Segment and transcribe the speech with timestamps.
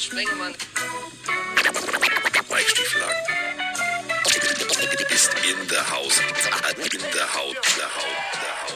[0.00, 0.54] Sprengemann.
[2.48, 3.16] Mike Stieflagen.
[5.10, 6.20] Ist in der Haus.
[6.92, 7.56] In der Haut.
[7.76, 8.16] Der Haut.
[8.40, 8.74] Der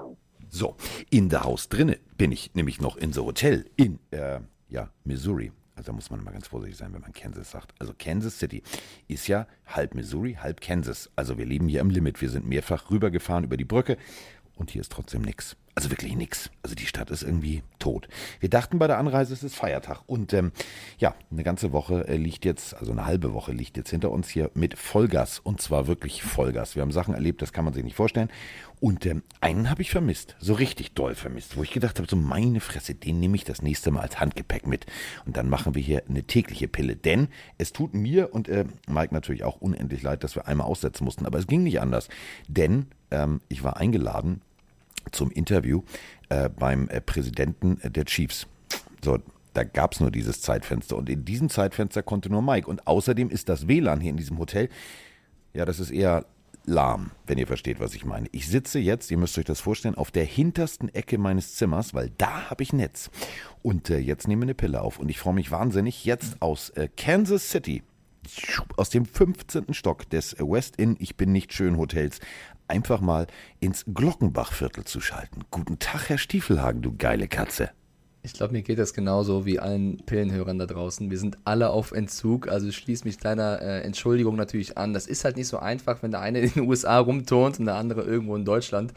[0.00, 0.16] Haut.
[0.48, 0.76] So,
[1.10, 4.40] in der Haus drinne bin ich nämlich noch in so Hotel in äh,
[4.70, 5.52] ja, Missouri.
[5.74, 7.74] Also da muss man mal ganz vorsichtig sein, wenn man Kansas sagt.
[7.78, 8.62] Also Kansas City
[9.06, 11.10] ist ja halb Missouri, halb Kansas.
[11.14, 12.22] Also wir leben hier im Limit.
[12.22, 13.98] Wir sind mehrfach rübergefahren über die Brücke
[14.56, 15.56] und hier ist trotzdem nichts.
[15.74, 16.50] Also wirklich nichts.
[16.62, 18.08] Also die Stadt ist irgendwie tot.
[18.40, 20.00] Wir dachten bei der Anreise, es ist Feiertag.
[20.06, 20.52] Und ähm,
[20.96, 24.30] ja, eine ganze Woche äh, liegt jetzt, also eine halbe Woche liegt jetzt hinter uns
[24.30, 25.38] hier mit Vollgas.
[25.38, 26.76] Und zwar wirklich Vollgas.
[26.76, 28.30] Wir haben Sachen erlebt, das kann man sich nicht vorstellen.
[28.80, 30.34] Und ähm, einen habe ich vermisst.
[30.38, 31.58] So richtig doll vermisst.
[31.58, 34.66] Wo ich gedacht habe, so meine Fresse, den nehme ich das nächste Mal als Handgepäck
[34.66, 34.86] mit.
[35.26, 36.96] Und dann machen wir hier eine tägliche Pille.
[36.96, 37.28] Denn
[37.58, 41.26] es tut mir und äh, Mike natürlich auch unendlich leid, dass wir einmal aussetzen mussten.
[41.26, 42.08] Aber es ging nicht anders.
[42.48, 44.40] Denn ähm, ich war eingeladen
[45.12, 45.82] zum Interview
[46.28, 48.46] äh, beim äh, Präsidenten der Chiefs.
[49.04, 49.18] So,
[49.54, 52.68] da gab es nur dieses Zeitfenster und in diesem Zeitfenster konnte nur Mike.
[52.68, 54.68] Und außerdem ist das WLAN hier in diesem Hotel,
[55.54, 56.26] ja, das ist eher
[56.66, 58.28] lahm, wenn ihr versteht, was ich meine.
[58.32, 62.10] Ich sitze jetzt, ihr müsst euch das vorstellen, auf der hintersten Ecke meines Zimmers, weil
[62.18, 63.10] da habe ich Netz.
[63.62, 66.70] Und äh, jetzt nehme ich eine Pille auf und ich freue mich wahnsinnig, jetzt aus
[66.70, 67.82] äh, Kansas City,
[68.76, 69.72] aus dem 15.
[69.72, 72.18] Stock des West Inn Ich bin nicht schön Hotels,
[72.68, 73.26] einfach mal
[73.60, 75.42] ins Glockenbachviertel zu schalten.
[75.50, 77.70] Guten Tag, Herr Stiefelhagen, du geile Katze.
[78.22, 81.12] Ich glaube, mir geht das genauso wie allen Pillenhörern da draußen.
[81.12, 84.92] Wir sind alle auf Entzug, also schließe mich kleiner äh, Entschuldigung natürlich an.
[84.92, 87.76] Das ist halt nicht so einfach, wenn der eine in den USA rumturnt und der
[87.76, 88.92] andere irgendwo in Deutschland.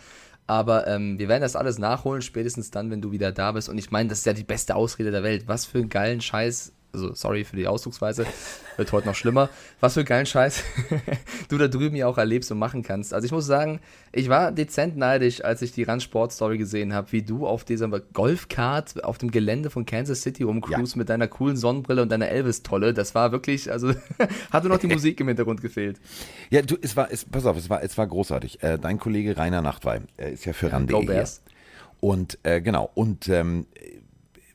[0.47, 3.69] Aber ähm, wir werden das alles nachholen, spätestens dann, wenn du wieder da bist.
[3.69, 5.43] Und ich meine, das ist ja die beste Ausrede der Welt.
[5.47, 8.25] Was für einen geilen Scheiß also sorry für die Ausdrucksweise,
[8.77, 9.49] wird heute noch schlimmer.
[9.79, 10.63] Was für geilen Scheiß
[11.49, 13.13] du da drüben ja auch erlebst und machen kannst.
[13.13, 13.79] Also ich muss sagen,
[14.11, 17.63] ich war dezent neidisch, als ich die Run Sport Story gesehen habe, wie du auf
[17.63, 20.97] dieser Golfkart auf dem Gelände von Kansas City rumcruist ja.
[20.97, 22.93] mit deiner coolen Sonnenbrille und deiner Elvis-Tolle.
[22.93, 23.93] Das war wirklich, also
[24.51, 25.99] hatte noch die Musik im Hintergrund gefehlt.
[26.49, 28.63] Ja, du, es war, es, pass auf, es war, es war großartig.
[28.63, 31.27] Äh, dein Kollege Rainer Nachtwey er ist ja für RAN.de hier.
[31.99, 33.65] Und äh, genau, und ähm,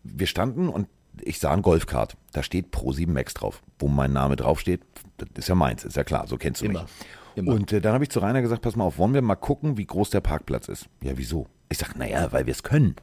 [0.03, 0.89] wir standen und
[1.23, 3.63] ich sah ein Golfkart, da steht Pro7 Max drauf.
[3.79, 4.83] Wo mein Name draufsteht,
[5.19, 6.83] das ist ja meins, ist ja klar, so kennst du Immer.
[6.83, 6.91] mich.
[7.37, 7.53] Immer.
[7.53, 9.77] Und äh, dann habe ich zu Rainer gesagt, pass mal auf, wollen wir mal gucken,
[9.77, 10.89] wie groß der Parkplatz ist?
[11.03, 11.47] Ja, wieso?
[11.69, 12.95] Ich sage, naja, weil wir es können.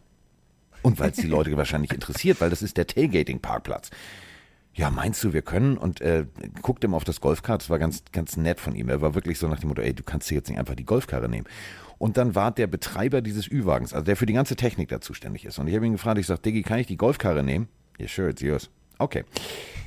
[0.81, 3.89] Und weil es die Leute wahrscheinlich interessiert, weil das ist der Tailgating-Parkplatz.
[4.73, 5.77] Ja, meinst du, wir können?
[5.77, 6.25] Und äh,
[6.61, 8.87] guckte ihm auf das Golfkart, das war ganz, ganz nett von ihm.
[8.87, 10.85] Er war wirklich so nach dem Motto, ey, du kannst dir jetzt nicht einfach die
[10.85, 11.45] Golfkarre nehmen.
[11.97, 15.45] Und dann war der Betreiber dieses Ü-Wagens, also der für die ganze Technik da zuständig
[15.45, 15.59] ist.
[15.59, 17.67] Und ich habe ihn gefragt, ich sage, Diggi, kann ich die Golfkarre nehmen?
[18.01, 18.69] Yeah, sure, it's yours.
[18.97, 19.23] Okay.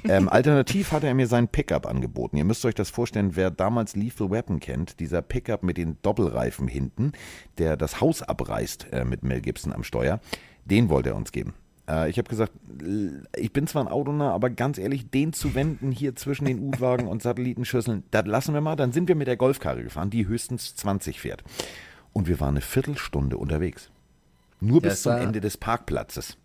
[0.07, 2.37] Ähm, alternativ hat er mir seinen Pickup angeboten.
[2.37, 6.69] Ihr müsst euch das vorstellen, wer damals Lethal Weapon kennt, dieser Pickup mit den Doppelreifen
[6.69, 7.13] hinten,
[7.59, 10.21] der das Haus abreißt äh, mit Mel Gibson am Steuer,
[10.65, 11.55] den wollte er uns geben.
[11.89, 12.53] Äh, ich habe gesagt,
[13.37, 17.09] ich bin zwar ein Autonah, aber ganz ehrlich, den zu wenden hier zwischen den U-Wagen
[17.09, 18.77] und Satellitenschüsseln, das lassen wir mal.
[18.77, 21.43] Dann sind wir mit der Golfkarre gefahren, die höchstens 20 fährt.
[22.13, 23.91] Und wir waren eine Viertelstunde unterwegs.
[24.61, 26.39] Nur bis zum Ende des Parkplatzes.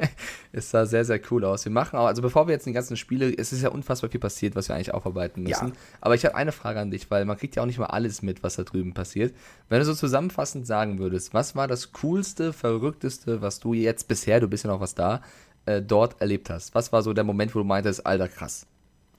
[0.52, 1.64] es sah sehr, sehr cool aus.
[1.64, 4.20] Wir machen auch, also bevor wir jetzt die ganzen Spiele, es ist ja unfassbar viel
[4.20, 5.68] passiert, was wir eigentlich aufarbeiten müssen.
[5.68, 5.74] Ja.
[6.00, 8.22] Aber ich habe eine Frage an dich, weil man kriegt ja auch nicht mal alles
[8.22, 9.34] mit, was da drüben passiert.
[9.68, 14.40] Wenn du so zusammenfassend sagen würdest, was war das coolste, verrückteste, was du jetzt bisher,
[14.40, 15.22] du bist ja noch was da,
[15.66, 16.74] äh, dort erlebt hast?
[16.74, 18.66] Was war so der Moment, wo du meintest, alter krass?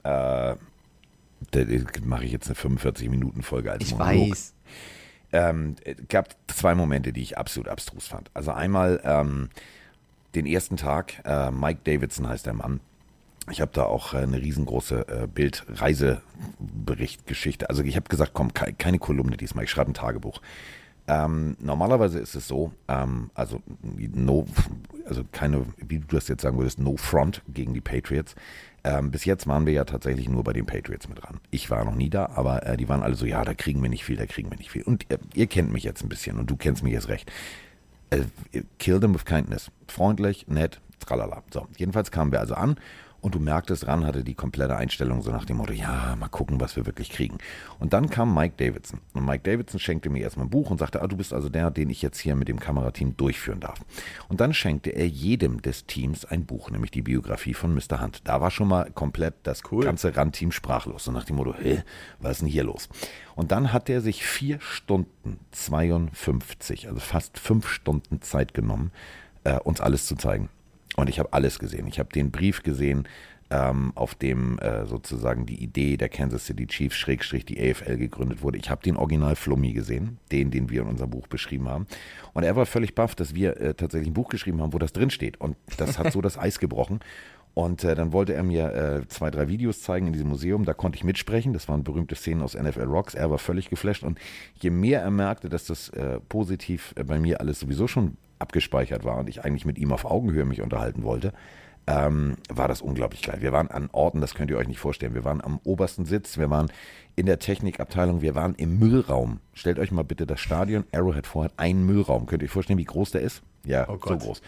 [0.02, 0.56] Äh,
[1.50, 1.60] da
[2.04, 4.30] mache ich jetzt eine 45-Minuten-Folge als Ich Monolog.
[4.30, 4.54] weiß.
[5.32, 8.30] Ähm, es gab zwei Momente, die ich absolut abstrus fand.
[8.34, 9.48] Also einmal ähm,
[10.34, 11.20] den ersten Tag.
[11.24, 12.80] Äh, Mike Davidson heißt der Mann.
[13.50, 17.68] Ich habe da auch äh, eine riesengroße äh, Bildreiseberichtgeschichte.
[17.68, 20.40] Also ich habe gesagt, komm, ke keine Kolumne diesmal, ich schreibe ein Tagebuch.
[21.08, 24.46] Ähm, normalerweise ist es so, ähm, also no,
[25.06, 28.36] also keine, wie du das jetzt sagen würdest, no front gegen die Patriots.
[28.84, 31.40] Ähm, bis jetzt waren wir ja tatsächlich nur bei den Patriots mit dran.
[31.50, 33.90] Ich war noch nie da, aber äh, die waren alle so, ja, da kriegen wir
[33.90, 34.82] nicht viel, da kriegen wir nicht viel.
[34.82, 37.28] Und äh, ihr kennt mich jetzt ein bisschen und du kennst mich jetzt recht.
[38.10, 38.24] Äh,
[38.78, 39.70] kill them with kindness.
[39.88, 41.42] Freundlich, nett, tralala.
[41.52, 42.76] So, jedenfalls kamen wir also an
[43.20, 46.60] und du merktest, Ran hatte die komplette Einstellung so nach dem Motto, ja, mal gucken,
[46.60, 47.38] was wir wirklich kriegen.
[47.78, 49.00] Und dann kam Mike Davidson.
[49.12, 51.70] Und Mike Davidson schenkte mir erstmal ein Buch und sagte, ah, du bist also der,
[51.70, 53.80] den ich jetzt hier mit dem Kamerateam durchführen darf.
[54.28, 58.00] Und dann schenkte er jedem des Teams ein Buch, nämlich die Biografie von Mr.
[58.00, 58.22] Hunt.
[58.24, 59.84] Da war schon mal komplett das cool.
[59.84, 61.04] ganze Rand-Team sprachlos.
[61.04, 61.82] So nach dem Motto, hä,
[62.20, 62.88] was ist denn hier los?
[63.34, 68.92] Und dann hat er sich vier Stunden 52, also fast fünf Stunden Zeit genommen,
[69.44, 70.48] äh, uns alles zu zeigen.
[70.96, 71.86] Und ich habe alles gesehen.
[71.86, 73.06] Ich habe den Brief gesehen,
[73.50, 78.42] ähm, auf dem äh, sozusagen die Idee der Kansas City Chiefs Schrägstrich die AFL gegründet
[78.42, 78.58] wurde.
[78.58, 81.86] Ich habe den Original Flummi gesehen, den, den wir in unserem Buch beschrieben haben.
[82.32, 84.92] Und er war völlig baff, dass wir äh, tatsächlich ein Buch geschrieben haben, wo das
[84.92, 85.40] drin steht.
[85.40, 87.00] Und das hat so das Eis gebrochen.
[87.52, 90.64] Und äh, dann wollte er mir äh, zwei, drei Videos zeigen in diesem Museum.
[90.64, 91.52] Da konnte ich mitsprechen.
[91.52, 93.14] Das waren berühmte Szenen aus NFL Rocks.
[93.14, 94.04] Er war völlig geflasht.
[94.04, 94.20] Und
[94.54, 99.04] je mehr er merkte, dass das äh, positiv äh, bei mir alles sowieso schon abgespeichert
[99.04, 101.32] war und ich eigentlich mit ihm auf Augenhöhe mich unterhalten wollte,
[101.86, 103.38] ähm, war das unglaublich geil.
[103.40, 105.14] Wir waren an Orten, das könnt ihr euch nicht vorstellen.
[105.14, 106.70] Wir waren am obersten Sitz, wir waren
[107.16, 109.40] in der Technikabteilung, wir waren im Müllraum.
[109.54, 112.26] Stellt euch mal bitte das Stadion Arrowhead vor, hat einen Müllraum.
[112.26, 113.42] Könnt ihr euch vorstellen, wie groß der ist?
[113.64, 114.42] Ja, Oh so groß.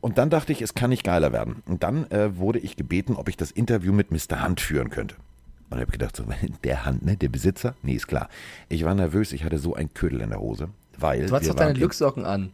[0.00, 1.62] Und dann dachte ich, es kann nicht geiler werden.
[1.66, 4.44] Und dann äh, wurde ich gebeten, ob ich das Interview mit Mr.
[4.44, 5.16] Hunt führen könnte.
[5.70, 6.24] Und ich habe gedacht, so,
[6.64, 7.74] der Hand, ne, der Besitzer?
[7.82, 8.28] Nee, ist klar.
[8.68, 10.68] Ich war nervös, ich hatte so ein Ködel in der Hose.
[10.98, 12.52] Weil Du hast wir doch deine Glückssocken an.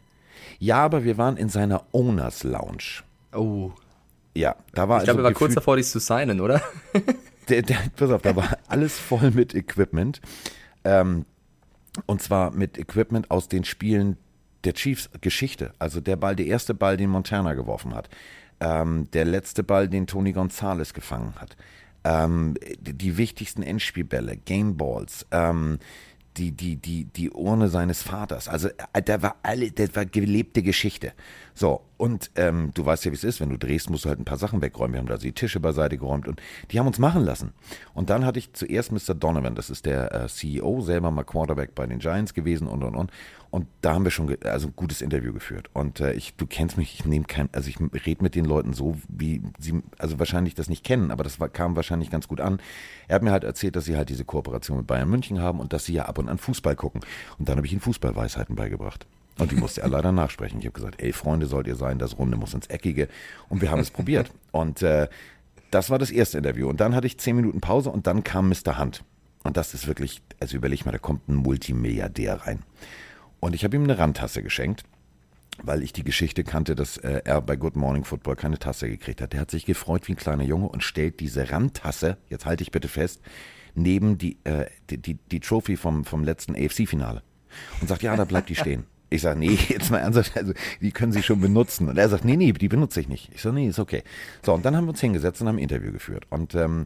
[0.58, 3.02] Ja, aber wir waren in seiner Owners Lounge.
[3.32, 3.72] Oh.
[4.34, 6.62] Ja, da war Ich glaube, also er war kurz davor, dich zu signen, oder?
[7.48, 10.20] der, der, pass auf, da war alles voll mit Equipment.
[10.84, 11.24] Ähm,
[12.06, 14.16] und zwar mit Equipment aus den Spielen
[14.64, 15.72] der Chiefs Geschichte.
[15.78, 18.08] Also der Ball, der erste Ball, den Montana geworfen hat.
[18.60, 21.56] Ähm, der letzte Ball, den Tony Gonzalez gefangen hat.
[22.04, 25.78] Ähm, die, die wichtigsten Endspielbälle, Gameballs, ähm,
[26.36, 28.48] die, die, die, die Urne seines Vaters.
[28.48, 31.12] Also äh, da war alle, das war gelebte Geschichte.
[31.54, 34.20] So, und ähm, du weißt ja, wie es ist, wenn du drehst, musst du halt
[34.20, 34.94] ein paar Sachen wegräumen.
[34.94, 36.40] Wir haben da die Tische beiseite geräumt und
[36.70, 37.52] die haben uns machen lassen.
[37.94, 39.14] Und dann hatte ich zuerst Mr.
[39.14, 42.94] Donovan, das ist der äh, CEO, selber mal Quarterback bei den Giants gewesen und und
[42.94, 43.10] und.
[43.50, 45.70] Und da haben wir schon also ein gutes Interview geführt.
[45.72, 48.72] Und äh, ich, du kennst mich, ich nehme kein, also ich rede mit den Leuten
[48.72, 52.40] so, wie sie, also wahrscheinlich das nicht kennen, aber das war, kam wahrscheinlich ganz gut
[52.40, 52.60] an.
[53.08, 55.72] Er hat mir halt erzählt, dass sie halt diese Kooperation mit Bayern München haben und
[55.72, 57.00] dass sie ja ab und an Fußball gucken.
[57.38, 59.06] Und dann habe ich ihnen Fußballweisheiten beigebracht.
[59.38, 60.60] Und die musste er leider nachsprechen.
[60.60, 63.08] Ich habe gesagt, ey Freunde, sollt ihr sein, das Runde muss ins Eckige.
[63.48, 64.30] Und wir haben es probiert.
[64.52, 65.08] Und äh,
[65.72, 66.68] das war das erste Interview.
[66.68, 68.78] Und dann hatte ich zehn Minuten Pause und dann kam Mr.
[68.78, 69.04] Hunt.
[69.44, 72.62] Und das ist wirklich, also überleg mal, da kommt ein Multimilliardär rein.
[73.40, 74.84] Und ich habe ihm eine Randtasse geschenkt,
[75.62, 79.20] weil ich die Geschichte kannte, dass äh, er bei Good Morning Football keine Tasse gekriegt
[79.20, 79.32] hat.
[79.32, 82.70] Der hat sich gefreut wie ein kleiner Junge und stellt diese Randtasse, jetzt halte ich
[82.70, 83.20] bitte fest,
[83.74, 87.22] neben die, äh, die, die, die Trophy vom, vom letzten AFC-Finale.
[87.80, 88.84] Und sagt, ja, da bleibt die stehen.
[89.12, 91.88] Ich sage, nee, jetzt mal ernsthaft, also die können Sie schon benutzen.
[91.88, 93.30] Und er sagt, nee, nee, die benutze ich nicht.
[93.34, 94.04] Ich sage, nee, ist okay.
[94.44, 96.26] So, und dann haben wir uns hingesetzt und haben ein Interview geführt.
[96.30, 96.84] Und ähm,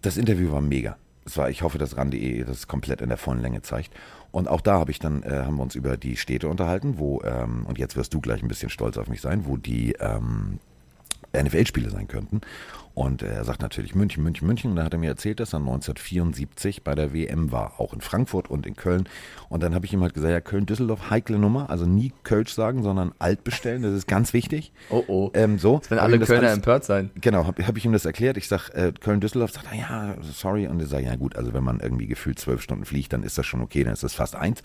[0.00, 0.96] das Interview war mega.
[1.24, 3.92] Es war, ich hoffe, dass RAN.de das komplett in der vollen Länge zeigt.
[4.32, 7.22] Und auch da habe ich dann, äh, haben wir uns über die Städte unterhalten, wo,
[7.22, 10.58] ähm, und jetzt wirst du gleich ein bisschen stolz auf mich sein, wo die ähm,
[11.34, 12.40] NFL-Spiele sein könnten.
[12.94, 14.70] Und er sagt natürlich München, München, München.
[14.70, 18.02] Und da hat er mir erzählt, dass er 1974 bei der WM war, auch in
[18.02, 19.08] Frankfurt und in Köln.
[19.48, 21.70] Und dann habe ich ihm halt gesagt, ja, Köln-Düsseldorf, heikle Nummer.
[21.70, 23.82] Also nie Kölsch sagen, sondern alt bestellen.
[23.82, 24.72] Das ist ganz wichtig.
[24.90, 25.30] Oh oh.
[25.32, 25.76] Ähm, so.
[25.76, 27.10] Jetzt werden alle Kölner alles- empört sein.
[27.18, 28.36] Genau, habe hab ich ihm das erklärt.
[28.36, 30.66] Ich sag, äh, Köln-Düsseldorf sagt er, ja, sorry.
[30.66, 33.38] Und er sagt, ja gut, also wenn man irgendwie gefühlt zwölf Stunden fliegt, dann ist
[33.38, 34.62] das schon okay, dann ist das fast eins.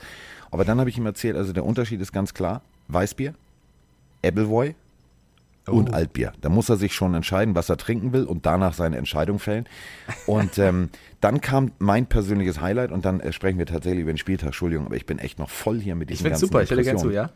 [0.52, 3.34] Aber dann habe ich ihm erzählt, also der Unterschied ist ganz klar, Weißbier,
[4.22, 4.76] Appleboy
[5.68, 6.34] und Altbier.
[6.42, 9.66] Da muss er sich schon entscheiden, was er trinken will und danach seine Entscheidung fällen.
[10.26, 10.90] Und ähm,
[11.22, 14.48] dann kam mein persönliches Highlight und dann äh, sprechen wir tatsächlich über den Spieltag.
[14.48, 16.72] Entschuldigung, aber ich bin echt noch voll hier mit Ich diesen finde ganzen super, ich
[16.72, 17.30] hätte gern zu, ja?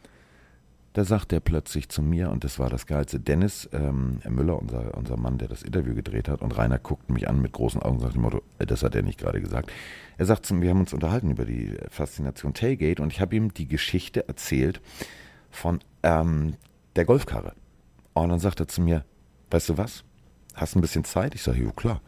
[0.94, 4.98] Da sagt er plötzlich zu mir, und das war das Geilste, Dennis ähm, Müller, unser,
[4.98, 7.96] unser Mann, der das Interview gedreht hat, und Rainer guckt mich an mit großen Augen
[7.96, 9.72] und sagt dem Motto, äh, das hat er nicht gerade gesagt.
[10.18, 13.36] Er sagt zu mir, wir haben uns unterhalten über die Faszination Tailgate und ich habe
[13.38, 14.82] ihm die Geschichte erzählt
[15.50, 16.56] von ähm,
[16.98, 17.54] der Golfkarre.
[18.14, 19.06] Und dann sagt er zu mir,
[19.52, 20.04] weißt du was,
[20.54, 21.36] hast du ein bisschen Zeit?
[21.36, 22.02] Ich sage, ja klar.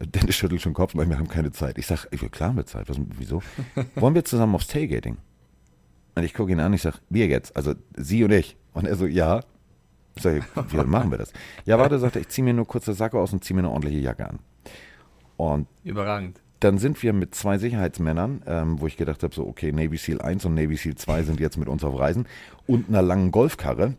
[0.00, 1.76] Dennis schüttelt schon den Kopf, weil wir haben keine Zeit.
[1.78, 2.88] Ich sage, klar haben wir Zeit.
[2.88, 3.42] Was, wieso?
[3.96, 5.16] Wollen wir zusammen aufs Tailgating?
[6.14, 8.56] Und ich gucke ihn an, ich sage, wir jetzt, also Sie und ich.
[8.74, 9.40] Und er so, ja.
[10.14, 11.32] Ich sage, wie machen wir das?
[11.64, 13.70] Ja, warte, sagt er, ich ziehe mir nur kurze Sacke aus und ziehe mir eine
[13.70, 14.38] ordentliche Jacke an.
[15.36, 16.40] Und Überragend.
[16.60, 20.20] dann sind wir mit zwei Sicherheitsmännern, ähm, wo ich gedacht habe, so, okay, Navy SEAL
[20.20, 22.26] 1 und Navy SEAL 2 sind jetzt mit uns auf Reisen
[22.66, 23.94] und einer langen Golfkarre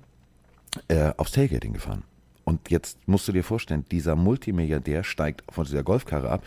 [0.87, 2.03] äh, aufs Tailgating gefahren.
[2.43, 6.43] Und jetzt musst du dir vorstellen, dieser Multimilliardär steigt von dieser Golfkarre ab,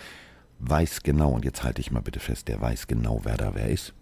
[0.58, 3.68] weiß genau, und jetzt halte ich mal bitte fest, der weiß genau, wer da wer
[3.68, 3.94] ist.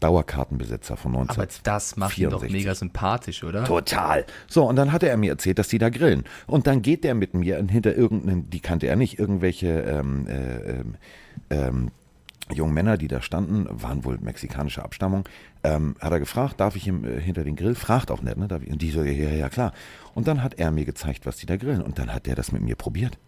[0.00, 1.36] Dauerkartenbesitzer von 19.
[1.36, 2.52] Aber das macht ihn doch 64.
[2.52, 3.64] mega sympathisch, oder?
[3.64, 4.26] Total.
[4.48, 6.24] So, und dann hatte er mir erzählt, dass die da grillen.
[6.46, 10.70] Und dann geht der mit mir hinter irgendeinen, die kannte er nicht, irgendwelche ähm, äh,
[10.70, 10.94] ähm,
[11.50, 11.90] ähm,
[12.52, 15.24] jungen Männer, die da standen, waren wohl mexikanischer Abstammung,
[15.62, 17.74] ähm, hat er gefragt, darf ich ihm äh, hinter den Grill?
[17.74, 18.48] Fragt auch nicht, ne?
[18.48, 18.70] Darf ich?
[18.70, 19.72] Und die so, ja, ja, ja, klar.
[20.14, 21.82] Und dann hat er mir gezeigt, was die da grillen.
[21.82, 23.18] Und dann hat der das mit mir probiert.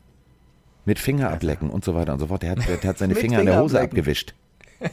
[0.85, 2.43] Mit Finger ablecken und so weiter und so fort.
[2.43, 3.99] Der hat, der hat seine Mit Finger an der Finger Hose ablecken.
[3.99, 4.35] abgewischt.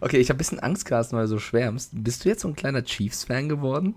[0.00, 1.90] Okay, ich habe ein bisschen Angst, Carsten, weil du so schwärmst.
[1.92, 3.94] Bist du jetzt so ein kleiner Chiefs-Fan geworden?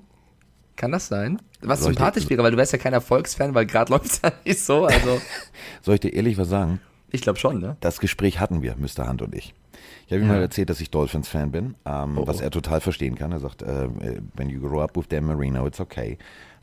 [0.75, 1.41] Kann das sein?
[1.61, 4.31] Was Soll sympathisch wäre, weil du wärst ja kein Erfolgsfan, weil gerade läuft es ja
[4.43, 4.85] nicht so.
[4.85, 5.21] Also,
[5.81, 6.79] Soll ich dir ehrlich was sagen?
[7.11, 7.77] Ich glaube schon, ne?
[7.79, 9.07] Das Gespräch hatten wir, Mr.
[9.07, 9.53] Hunt und ich.
[10.07, 10.33] Ich habe ihm Ja.
[10.35, 12.43] mal erzählt, dass ich Dolphins-Fan bin, ähm, Oh, was oh.
[12.43, 13.31] er total verstehen kann.
[13.31, 13.87] Er sagt, äh,
[14.35, 16.17] when you grow up with Dan Marino, it's okay.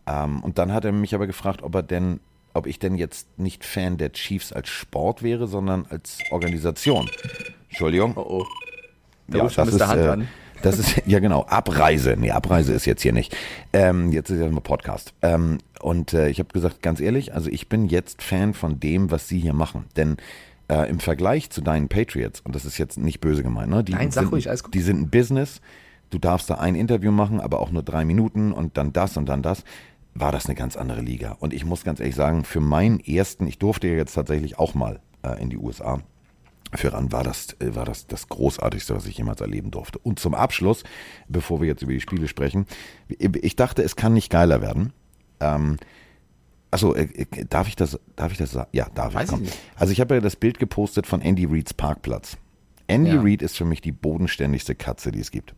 [0.06, 2.20] Ähm, und dann hat er mich aber gefragt, ob er denn,
[2.54, 7.10] ob ich denn jetzt nicht Fan der Chiefs als Sport wäre, sondern als Organisation.
[7.68, 8.14] Entschuldigung.
[8.16, 8.46] Oh, oh.
[9.28, 9.88] Da ruft schon Mr.
[9.90, 10.28] Hunt äh, an.
[10.62, 12.16] Das ist, ja genau, Abreise.
[12.18, 13.36] Nee, Abreise ist jetzt hier nicht.
[13.72, 15.14] Ähm, jetzt ist ja mal Podcast.
[15.22, 19.10] Ähm, und äh, ich habe gesagt, ganz ehrlich, also ich bin jetzt Fan von dem,
[19.10, 19.84] was Sie hier machen.
[19.96, 20.16] Denn
[20.68, 23.84] äh, im Vergleich zu deinen Patriots, und das ist jetzt nicht böse gemeint, ne?
[23.84, 24.74] Die Nein, sag sind, ruhig, alles gut.
[24.74, 25.60] Die sind ein Business.
[26.10, 29.28] Du darfst da ein Interview machen, aber auch nur drei Minuten und dann das und
[29.28, 29.64] dann das.
[30.14, 31.36] War das eine ganz andere Liga.
[31.38, 34.74] Und ich muss ganz ehrlich sagen, für meinen ersten, ich durfte ja jetzt tatsächlich auch
[34.74, 36.00] mal äh, in die USA.
[36.74, 39.98] Für Ran war das, äh, war das das Großartigste, was ich jemals erleben durfte.
[39.98, 40.84] Und zum Abschluss,
[41.28, 42.66] bevor wir jetzt über die Spiele sprechen,
[43.08, 44.92] ich dachte, es kann nicht geiler werden.
[45.40, 45.78] Ähm,
[46.70, 48.68] Achso, äh, äh, darf ich das, darf ich das sagen?
[48.72, 49.42] Ja, darf Weiß ich.
[49.42, 49.52] ich.
[49.76, 52.36] Also ich habe ja das Bild gepostet von Andy Reeds Parkplatz.
[52.88, 53.20] Andy Ja.
[53.20, 55.54] Reid ist für mich die bodenständigste Katze, die es gibt.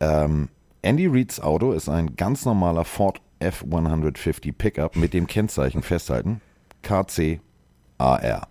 [0.00, 0.48] Ähm,
[0.82, 6.40] Andy Reeds Auto ist ein ganz normaler Ford F150 Pickup mit dem Kennzeichen festhalten
[6.82, 7.40] KC
[7.98, 8.48] AR.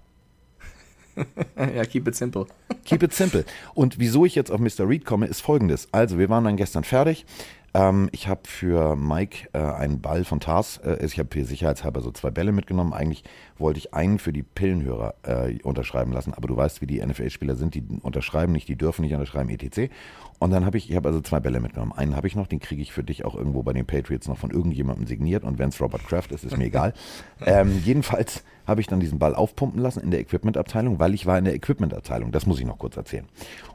[1.57, 2.45] ja, keep it simple.
[2.85, 3.45] Keep it simple.
[3.73, 4.87] Und wieso ich jetzt auf Mr.
[4.87, 5.87] Reed komme, ist folgendes.
[5.91, 7.25] Also, wir waren dann gestern fertig.
[7.73, 12.01] Ähm, ich habe für Mike äh, einen Ball von Tars, äh, ich habe hier sicherheitshalber
[12.01, 12.93] so zwei Bälle mitgenommen.
[12.93, 13.23] Eigentlich
[13.57, 17.55] wollte ich einen für die Pillenhörer äh, unterschreiben lassen, aber du weißt, wie die NFL-Spieler
[17.55, 19.91] sind, die unterschreiben nicht, die dürfen nicht unterschreiben, etc.
[20.39, 21.93] Und dann habe ich, ich habe also zwei Bälle mitgenommen.
[21.93, 24.37] Einen habe ich noch, den kriege ich für dich auch irgendwo bei den Patriots noch
[24.37, 26.93] von irgendjemandem signiert und wenn es Robert Kraft ist, ist mir egal.
[27.45, 31.37] ähm, jedenfalls habe ich dann diesen Ball aufpumpen lassen in der Equipment-Abteilung, weil ich war
[31.37, 32.31] in der Equipment-Abteilung.
[32.31, 33.25] Das muss ich noch kurz erzählen.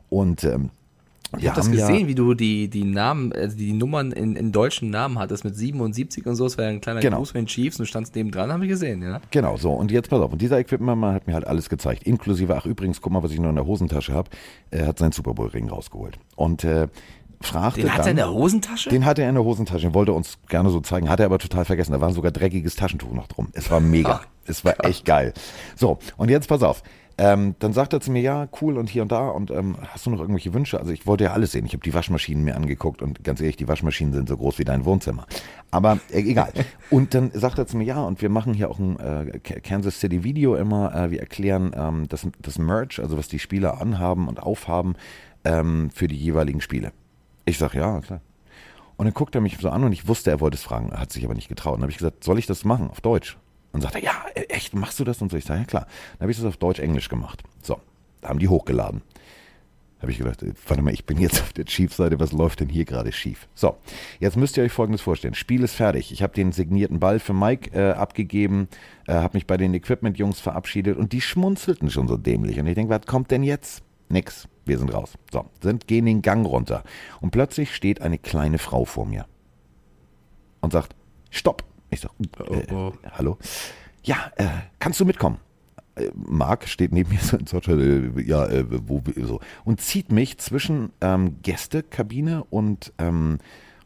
[0.08, 0.70] Und ähm,
[1.36, 4.50] Ich habe das gesehen, ja, wie du die, die Namen, also die Nummern in, in
[4.50, 6.44] deutschen Namen hattest mit 77 und so.
[6.44, 7.18] Das war ja ein kleiner Genau.
[7.18, 9.20] Gruß von den Chiefs und du standst neben dran, habe ich gesehen, ja.
[9.30, 9.72] Genau, so.
[9.72, 10.32] Und jetzt pass auf.
[10.32, 12.04] Und dieser Equipment-Mann hat mir halt alles gezeigt.
[12.04, 14.30] Inklusive, ach übrigens, guck mal, was ich noch in der Hosentasche habe.
[14.70, 16.18] Er hat seinen Super Bowl-Ring rausgeholt.
[16.34, 16.88] Und äh,
[17.42, 18.88] fragte Den hat dann, er in der Hosentasche?
[18.90, 21.64] Den hatte er in der Hosentasche, wollte uns gerne so zeigen, hat er aber total
[21.66, 21.92] vergessen.
[21.92, 23.48] Da war sogar dreckiges Taschentuch noch drum.
[23.52, 24.22] Es war mega.
[24.50, 25.34] Es war echt geil.
[25.76, 26.82] So, und jetzt pass auf.
[27.20, 30.06] Ähm, dann sagt er zu mir, ja, cool und hier und da und ähm, hast
[30.06, 30.78] du noch irgendwelche Wünsche?
[30.78, 31.66] Also ich wollte ja alles sehen.
[31.66, 34.64] Ich habe die Waschmaschinen mir angeguckt und ganz ehrlich, die Waschmaschinen sind so groß wie
[34.64, 35.26] dein Wohnzimmer.
[35.72, 36.52] Aber äh, egal.
[36.90, 40.00] Und dann sagt er zu mir, ja, und wir machen hier auch ein äh, Kansas
[40.00, 40.94] City Video immer.
[40.94, 44.94] Äh, wir erklären ähm, das, das Merch, also was die Spieler anhaben und aufhaben
[45.44, 46.92] ähm, für die jeweiligen Spiele.
[47.44, 48.22] Ich sag ja, klar.
[48.96, 51.12] Und dann guckt er mich so an und ich wusste, er wollte es fragen, hat
[51.12, 51.74] sich aber nicht getraut.
[51.74, 53.36] Und dann habe ich gesagt, soll ich das machen auf Deutsch?
[53.78, 55.22] Und sagt er, ja, e- echt, machst du das?
[55.22, 55.86] Und so, ich sage, ja klar.
[56.14, 57.44] Dann habe ich das auf Deutsch-Englisch gemacht.
[57.62, 57.80] So,
[58.24, 59.02] haben die hochgeladen.
[60.00, 62.68] Habe ich gedacht, äh, warte mal, ich bin jetzt auf der Chief-Seite, was läuft denn
[62.68, 63.46] hier gerade schief?
[63.54, 63.76] So,
[64.18, 65.34] jetzt müsst ihr euch Folgendes vorstellen.
[65.34, 66.10] Spiel ist fertig.
[66.10, 68.66] Ich habe den signierten Ball für Mike äh, abgegeben,
[69.06, 72.58] äh, habe mich bei den Equipment-Jungs verabschiedet und die schmunzelten schon so dämlich.
[72.58, 73.84] Und ich denke, was kommt denn jetzt?
[74.08, 74.48] Nix.
[74.64, 75.12] Wir sind raus.
[75.32, 76.82] So, sind, gehen den Gang runter.
[77.20, 79.26] Und plötzlich steht eine kleine Frau vor mir
[80.62, 80.96] und sagt,
[81.30, 81.62] stopp.
[81.90, 82.10] Ich sag,
[82.50, 82.92] äh, Oh, oh.
[83.12, 83.38] hallo?
[84.02, 84.46] Ja, äh,
[84.78, 85.38] kannst du mitkommen?
[85.96, 89.40] Äh, Marc steht neben mir so und sagt, äh, ja, äh, wo, so.
[89.64, 93.38] Und zieht mich zwischen ähm, Gästekabine und, ähm,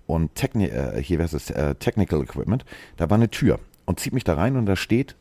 [0.06, 2.64] und Techni äh, hier wäre es äh, Technical Equipment.
[2.96, 5.16] Da war eine Tür und zieht mich da rein und da steht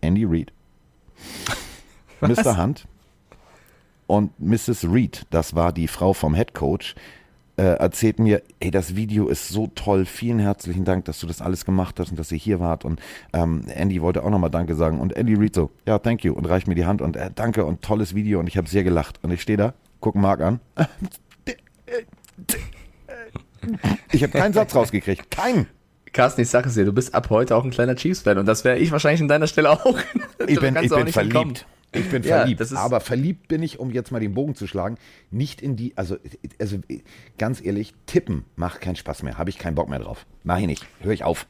[0.00, 0.52] Andy Reid,
[2.20, 2.56] Mr.
[2.56, 2.86] Hunt
[4.06, 4.84] und Mrs.
[4.88, 6.94] Reid, das war die Frau vom Head Coach,
[7.58, 11.42] äh, erzählt mir, ey, das Video ist so toll, vielen herzlichen Dank, dass du das
[11.42, 12.84] alles gemacht hast und dass ihr hier wart.
[12.84, 13.00] Und
[13.32, 15.00] ähm, Andy wollte auch nochmal Danke sagen.
[15.00, 17.64] Und Andy Reid so, ja, thank you und reicht mir die Hand und äh, danke
[17.64, 19.18] und tolles Video und ich habe sehr gelacht.
[19.22, 20.60] Und ich stehe da, guck Marc an.
[24.12, 25.30] Ich habe keinen Satz rausgekriegt.
[25.30, 25.66] Keinen.
[26.12, 28.64] Carsten, ich sage es dir, du bist ab heute auch ein kleiner Chiefs-Fan und das
[28.64, 29.98] wäre ich wahrscheinlich an deiner Stelle auch.
[30.46, 31.54] Ich bin, ich bin nicht entkommen.
[31.92, 32.60] Ich bin Ja, verliebt.
[32.60, 34.96] das ist- Aber verliebt bin ich, um jetzt mal den Bogen zu schlagen,
[35.30, 36.16] nicht in die, also,
[36.58, 36.78] also
[37.38, 39.38] ganz ehrlich, tippen macht keinen Spaß mehr.
[39.38, 40.26] Habe ich keinen Bock mehr drauf.
[40.44, 40.86] Mach ich nicht.
[41.00, 41.46] Höre ich auf.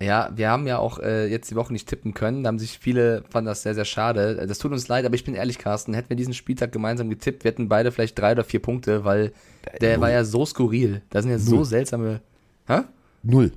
[0.00, 2.44] Ja, wir haben ja auch äh, jetzt die Woche nicht tippen können.
[2.44, 4.44] Da haben sich viele, fanden das sehr, sehr schade.
[4.46, 7.42] Das tut uns leid, aber ich bin ehrlich, Carsten, hätten wir diesen Spieltag gemeinsam getippt,
[7.42, 9.32] wir hätten beide vielleicht drei oder vier Punkte, weil
[9.80, 10.02] der null.
[10.02, 11.02] war ja so skurril.
[11.10, 11.64] Da sind ja so Null.
[11.64, 12.20] seltsame.
[12.68, 12.82] Hä?
[13.24, 13.50] Null.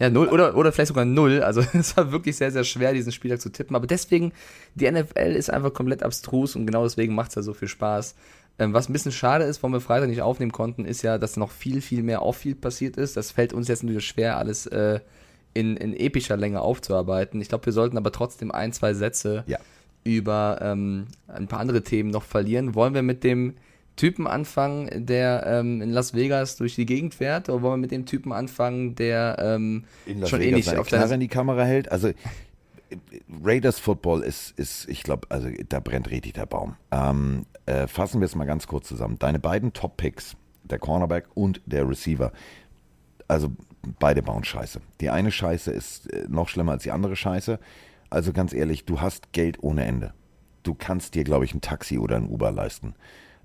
[0.00, 1.42] Ja, null oder, oder vielleicht sogar null.
[1.42, 3.76] Also es war wirklich sehr, sehr schwer, diesen Spieltag zu tippen.
[3.76, 4.32] Aber deswegen,
[4.74, 8.14] die NFL ist einfach komplett abstrus und genau deswegen macht es ja so viel Spaß.
[8.58, 11.36] Ähm, was ein bisschen schade ist, warum wir Freitag nicht aufnehmen konnten, ist ja, dass
[11.36, 13.16] noch viel, viel mehr Off-Field passiert ist.
[13.16, 15.00] Das fällt uns jetzt natürlich schwer, alles äh,
[15.54, 17.40] in, in epischer Länge aufzuarbeiten.
[17.40, 19.58] Ich glaube, wir sollten aber trotzdem ein, zwei Sätze Ja.
[20.04, 22.74] über ähm, ein paar andere Themen noch verlieren.
[22.74, 23.54] Wollen wir mit dem
[23.96, 27.90] Typen anfangen, der ähm, in Las Vegas durch die Gegend fährt, oder wollen wir mit
[27.90, 31.20] dem Typen anfangen, der ähm, in Las schon Vegas ähnlich seine auf Knarre der in
[31.20, 31.90] die Kamera hält.
[31.92, 32.10] Also
[33.42, 36.76] Raiders Football ist, ist ich glaube, also da brennt richtig der Baum.
[36.90, 39.18] Ähm, äh, fassen wir es mal ganz kurz zusammen.
[39.18, 42.32] Deine beiden Top-Picks, der Cornerback und der Receiver,
[43.28, 43.50] also
[43.98, 44.80] beide bauen Scheiße.
[45.00, 47.58] Die eine Scheiße ist äh, noch schlimmer als die andere Scheiße.
[48.10, 50.12] Also ganz ehrlich, du hast Geld ohne Ende.
[50.62, 52.94] Du kannst dir, glaube ich, ein Taxi oder ein Uber leisten.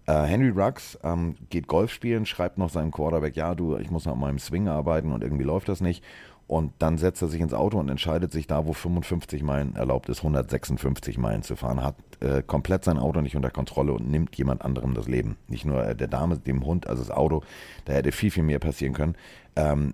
[0.10, 4.06] Äh, Henry Ruggs ähm, geht Golf spielen, schreibt noch seinem Quarterback, ja, du, ich muss
[4.06, 6.04] noch an meinem Swing arbeiten und irgendwie läuft das nicht.
[6.48, 10.10] Und dann setzt er sich ins Auto und entscheidet sich da, wo 55 Meilen erlaubt
[10.10, 14.36] ist, 156 Meilen zu fahren, hat äh, komplett sein Auto nicht unter Kontrolle und nimmt
[14.36, 15.38] jemand anderem das Leben.
[15.48, 17.44] Nicht nur äh, der Dame, dem Hund, also das Auto,
[17.86, 19.16] da hätte viel, viel mehr passieren können.
[19.56, 19.94] Ähm,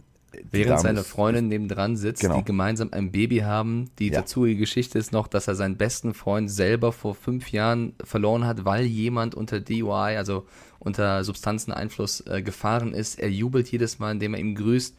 [0.51, 2.37] Während seine Freundin nebendran sitzt, Genau.
[2.37, 3.89] die gemeinsam ein Baby haben.
[3.99, 4.21] Die Ja.
[4.21, 8.65] dazugehörige Geschichte ist noch, dass er seinen besten Freund selber vor fünf Jahren verloren hat,
[8.65, 10.45] weil jemand unter DUI, also
[10.79, 13.19] unter Substanzeneinfluss, äh, gefahren ist.
[13.19, 14.95] Er jubelt jedes Mal, indem er ihm grüßt.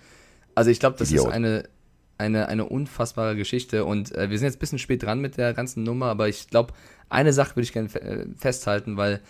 [0.54, 1.26] Also ich glaube, das Idiot.
[1.28, 1.68] ist eine,
[2.18, 3.84] eine, eine unfassbare Geschichte.
[3.84, 6.48] Und äh, wir sind jetzt ein bisschen spät dran mit der ganzen Nummer, aber ich
[6.48, 6.72] glaube,
[7.08, 9.20] eine Sache würde ich gerne fe- äh, festhalten, weil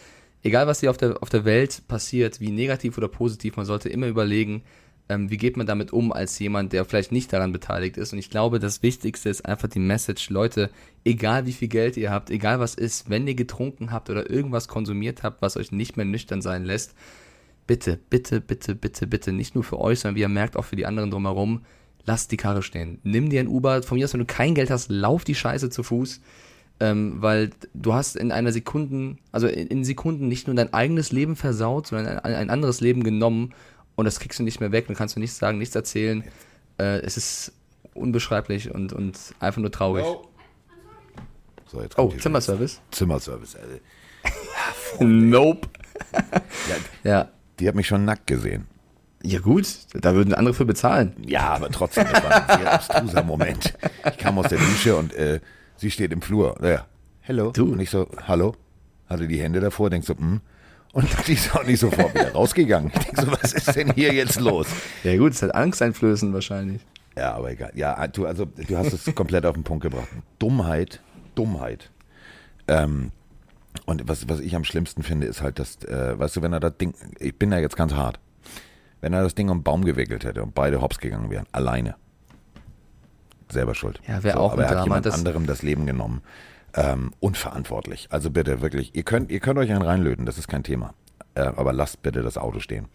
[0.42, 3.88] egal was hier auf der, auf der Welt passiert, wie negativ oder positiv, man sollte
[3.88, 4.62] immer überlegen,
[5.08, 8.12] ähm, wie geht man damit um als jemand, der vielleicht nicht daran beteiligt ist.
[8.12, 10.70] Und ich glaube, das Wichtigste ist einfach die Message, Leute,
[11.04, 14.68] egal wie viel Geld ihr habt, egal was ist, wenn ihr getrunken habt oder irgendwas
[14.68, 16.94] konsumiert habt, was euch nicht mehr nüchtern sein lässt,
[17.66, 20.76] bitte, bitte, bitte, bitte, bitte, nicht nur für euch, sondern wie ihr merkt, auch für
[20.76, 21.62] die anderen drumherum,
[22.04, 22.98] lasst die Karre stehen.
[23.02, 25.70] Nimm dir ein Uber, von mir aus, wenn du kein Geld hast, lauf die Scheiße
[25.70, 26.20] zu Fuß,
[26.78, 31.10] ähm, weil du hast in einer Sekunden, also in, in Sekunden nicht nur dein eigenes
[31.12, 33.54] Leben versaut, sondern ein, ein anderes Leben genommen
[33.96, 36.22] und das kriegst du nicht mehr weg und kannst du nichts sagen, nichts erzählen.
[36.78, 37.52] Äh, es ist
[37.94, 40.04] unbeschreiblich und, und einfach nur traurig.
[41.70, 42.80] So, jetzt Oh, kommt die Zimmerservice?
[42.92, 43.56] Zimmerservice.
[43.56, 45.68] Also, Nope.
[46.12, 46.76] ja,
[47.10, 47.28] Ja.
[47.58, 48.66] die hat mich schon nackt gesehen.
[49.22, 51.14] Ja gut, da würden andere für bezahlen.
[51.26, 53.74] Ja, aber trotzdem, das war ein sehr abstruser Moment.
[54.10, 55.40] Ich kam aus der Dusche und äh,
[55.76, 56.56] sie steht im Flur.
[56.62, 56.86] Ja,
[57.22, 57.50] hello.
[57.50, 57.72] Du.
[57.72, 58.54] Und ich so, hallo.
[59.08, 60.40] Hatte die Hände davor, denk so, hm.
[60.96, 62.90] Und die ist auch nicht sofort wieder rausgegangen.
[62.94, 64.66] Ich denk so, was ist denn hier jetzt los?
[65.04, 66.80] Ja gut, es hat angsteinflößend wahrscheinlich.
[67.14, 67.70] Ja, aber egal.
[67.74, 70.08] Ja, du, also, du hast es komplett auf den Punkt gebracht.
[70.38, 71.02] Dummheit,
[71.34, 71.90] Dummheit.
[72.66, 73.12] Ähm,
[73.84, 76.60] und was, was ich am schlimmsten finde, ist halt, dass, äh, weißt du, wenn er
[76.60, 78.18] das Ding, ich bin da jetzt ganz hart,
[79.02, 81.96] wenn er das Ding um den Baum gewickelt hätte und beide hops gegangen wären, alleine,
[83.50, 84.00] selber schuld.
[84.08, 86.22] Ja, wär auch aber ein er hat Drama, jemand anderem das Leben genommen.
[86.76, 88.08] Ähm, unverantwortlich.
[88.10, 90.94] Also bitte, wirklich, ihr könnt, ihr könnt euch einen reinlöten, das ist kein Thema.
[91.34, 92.86] Äh, aber lasst bitte das Auto stehen.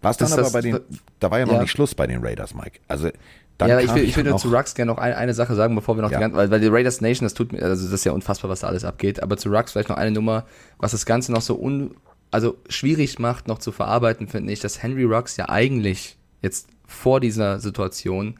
[0.00, 0.80] Was dann Das- aber bei den,
[1.20, 1.60] da war ja noch ja.
[1.62, 2.80] nicht Schluss bei den Raiders, Mike.
[2.88, 3.10] Also,
[3.58, 5.74] dann ja, ich will, ich will nur zu Rux gerne noch eine, eine Sache sagen,
[5.74, 6.18] bevor wir noch Ja.
[6.18, 8.48] die ganze, weil, weil die Raiders Nation, das tut mir, also das ist ja unfassbar,
[8.50, 10.44] was da alles abgeht, aber zu Rux vielleicht noch eine Nummer,
[10.78, 11.96] was das Ganze noch so un,
[12.30, 17.18] also schwierig macht, noch zu verarbeiten, finde ich, dass Henry Rux ja eigentlich jetzt vor
[17.20, 18.36] dieser Situation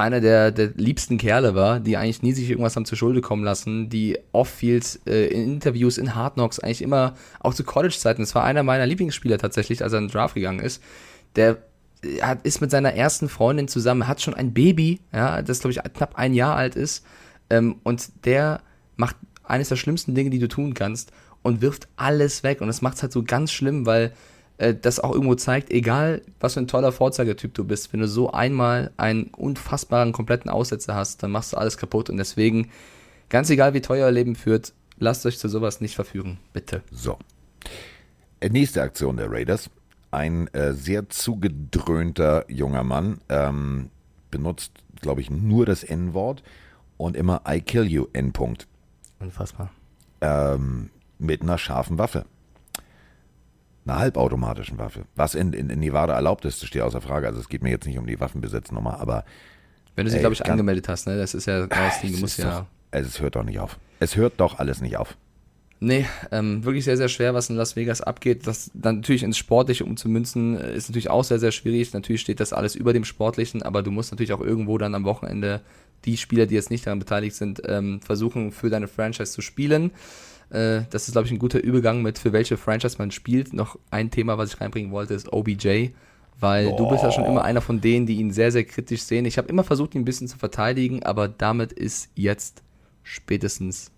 [0.00, 3.44] einer der, der liebsten Kerle war, die eigentlich nie sich irgendwas haben zur Schulde kommen
[3.44, 8.34] lassen, die off-field äh, in Interviews in Hard Knocks eigentlich immer, auch zu College-Zeiten, das
[8.34, 10.82] war einer meiner Lieblingsspieler tatsächlich, als er in den Draft gegangen ist,
[11.36, 11.58] der
[12.02, 15.72] äh, hat, ist mit seiner ersten Freundin zusammen, hat schon ein Baby, ja, das glaube
[15.72, 17.04] ich knapp ein Jahr alt ist,
[17.48, 18.60] ähm, und der
[18.96, 22.60] macht eines der schlimmsten Dinge, die du tun kannst, und wirft alles weg.
[22.60, 24.12] Und das macht es halt so ganz schlimm, weil
[24.60, 28.08] äh, das auch irgendwo zeigt, egal was für ein toller Vorzeigetyp du bist, wenn du
[28.08, 32.10] so einmal einen unfassbaren, kompletten Aussetzer hast, dann machst du alles kaputt.
[32.10, 32.70] Und deswegen,
[33.28, 36.82] ganz egal wie teuer euer Leben führt, lasst euch zu sowas nicht verführen, bitte.
[36.92, 37.18] So.
[38.40, 39.70] Äh, Nächste Aktion der Raiders.
[40.10, 43.90] Ein äh, sehr zugedröhnter junger Mann ähm,
[44.30, 46.42] benutzt, glaube ich, nur das N-Wort
[46.96, 48.66] und immer I kill you N-Punkt
[49.20, 49.70] Unfassbar.
[50.20, 52.24] ähm, mit einer scharfen Waffe.
[53.86, 55.04] Einer halbautomatischen Waffe.
[55.16, 57.26] Was in, in, in Nevada erlaubt ist, steht außer Frage.
[57.26, 59.24] Also es geht mir jetzt nicht um die Waffenbesitznummer, aber
[59.96, 61.16] Wenn du sie, Ey, glaube ich, ganz- angemeldet hast, ne?
[61.16, 62.60] Das ist ja das Ding, du es, musst ja.
[62.60, 63.78] doch, es, es hört doch nicht auf.
[63.98, 65.16] Es hört doch alles nicht auf.
[65.82, 68.46] Nee, ähm, wirklich sehr, sehr schwer, was in Las Vegas abgeht.
[68.46, 71.94] Das dann natürlich ins Sportliche umzumünzen, äh, ist natürlich auch sehr, sehr schwierig.
[71.94, 75.04] Natürlich steht das alles über dem Sportlichen, aber du musst natürlich auch irgendwo dann am
[75.04, 75.62] Wochenende
[76.04, 79.90] die Spieler, die jetzt nicht daran beteiligt sind, ähm, versuchen, für deine Franchise zu spielen.
[80.50, 83.52] Äh, das ist, glaube ich, ein guter Übergang mit, für welche Franchise man spielt.
[83.52, 85.90] Noch ein Thema, was ich reinbringen wollte, ist OBJ.
[86.38, 89.26] Weil du bist ja schon immer einer von denen, die ihn sehr, sehr kritisch sehen.
[89.26, 92.62] Ich habe immer versucht, ihn ein bisschen zu verteidigen, aber damit ist jetzt
[93.02, 93.90] spätestens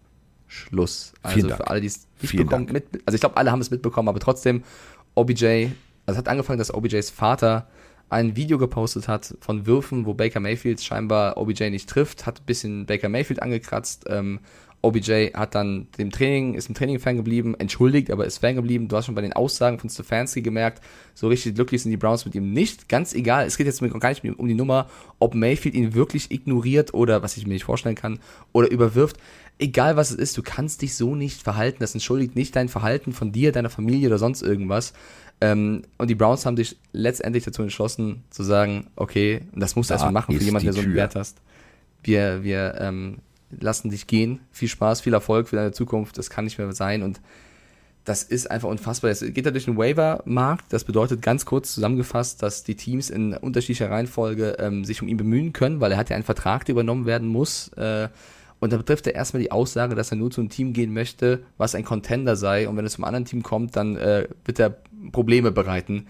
[0.49, 1.13] Schluss.
[1.23, 1.61] Also Vielen Dank.
[1.63, 4.09] für alle, die es nicht Vielen bekommen, mit, also ich glaube, alle haben es mitbekommen,
[4.09, 4.65] aber trotzdem,
[5.15, 5.73] OBJ, also
[6.07, 7.69] es hat angefangen, dass OBJs Vater
[8.11, 12.45] ein Video gepostet hat von Würfen, wo Baker Mayfield scheinbar OBJ nicht trifft, hat ein
[12.45, 14.05] bisschen Baker Mayfield angekratzt.
[14.09, 14.41] Ähm,
[14.83, 18.89] OBJ hat dann dem Training, ist im Training Fan geblieben, entschuldigt, aber ist Fan geblieben.
[18.89, 20.83] Du hast schon bei den Aussagen von Stefanski gemerkt,
[21.15, 22.89] so richtig glücklich sind die Browns mit ihm nicht.
[22.89, 24.91] Ganz egal, es geht jetzt gar nicht um die Nummer,
[25.21, 28.19] ob Mayfield ihn wirklich ignoriert oder, was ich mir nicht vorstellen kann,
[28.53, 29.19] oder überwirft.
[29.59, 31.79] Egal was es ist, du kannst dich so nicht verhalten.
[31.79, 34.95] Das entschuldigt nicht dein Verhalten von dir, deiner Familie oder sonst irgendwas.
[35.41, 39.95] Ähm, und die Browns haben sich letztendlich dazu entschlossen, zu sagen, okay, das musst du
[39.95, 41.39] erstmal machen für jemanden, der so einen Wert hast.
[42.03, 43.19] Wir, wir ähm,
[43.61, 44.41] lassen dich gehen.
[44.51, 46.19] Viel Spaß, viel Erfolg für deine Zukunft.
[46.19, 47.03] Das kann nicht mehr sein.
[47.03, 47.21] Und
[48.05, 49.11] das ist einfach unfassbar.
[49.11, 50.73] Es geht ja durch den Waiver-Markt.
[50.73, 55.17] Das bedeutet ganz kurz zusammengefasst, dass die Teams in unterschiedlicher Reihenfolge ähm, sich um ihn
[55.17, 57.69] bemühen können, weil er hat ja einen Vertrag, der übernommen werden muss.
[57.75, 58.09] Äh,
[58.59, 61.43] und da betrifft er erstmal die Aussage, dass er nur zu einem Team gehen möchte,
[61.59, 62.69] was ein Contender sei.
[62.69, 64.77] Und wenn er zum anderen Team kommt, dann äh, wird er
[65.11, 66.07] Probleme bereiten.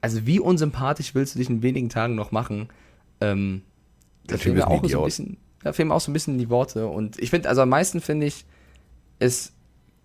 [0.00, 2.68] Also wie unsympathisch willst du dich in wenigen Tagen noch machen?
[3.20, 3.62] Ähm,
[4.26, 6.86] da fehlen mir auch so ein bisschen, da fehlen auch so ein bisschen die Worte.
[6.86, 8.44] Und ich finde, also am meisten finde ich
[9.18, 9.52] es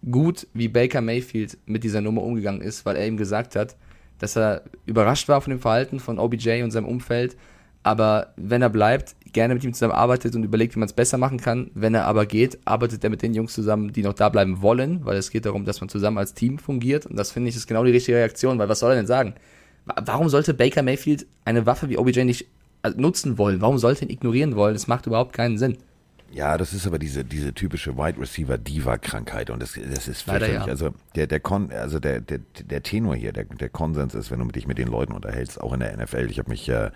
[0.10, 3.76] gut, wie Baker Mayfield mit dieser Nummer umgegangen ist, weil er ihm gesagt hat,
[4.20, 7.36] dass er überrascht war von dem Verhalten von OBJ und seinem Umfeld,
[7.84, 11.18] aber wenn er bleibt, gerne mit ihm zusammen arbeitet und überlegt, wie man es besser
[11.18, 11.70] machen kann.
[11.74, 15.06] Wenn er aber geht, arbeitet er mit den Jungs zusammen, die noch da bleiben wollen,
[15.06, 17.06] weil es geht darum, dass man zusammen als Team fungiert.
[17.06, 19.34] Und das finde ich ist genau die richtige Reaktion, weil was soll er denn sagen?
[19.86, 22.48] Warum sollte Baker Mayfield eine Waffe wie OBJ nicht
[22.96, 23.62] nutzen wollen?
[23.62, 24.74] Warum sollte er ihn ignorieren wollen?
[24.74, 25.78] Das macht überhaupt keinen Sinn.
[26.34, 30.24] Ja, das ist aber diese, diese typische Wide Receiver Diva Krankheit und das, das ist
[30.24, 30.56] fürchterlich.
[30.56, 30.66] Ja.
[30.66, 34.40] Also der, der Kon, also der, der, der Tenor hier, der, der Konsens ist, wenn
[34.40, 36.28] du dich mit den Leuten unterhältst, auch in der NFL.
[36.32, 36.90] Ich habe mich äh,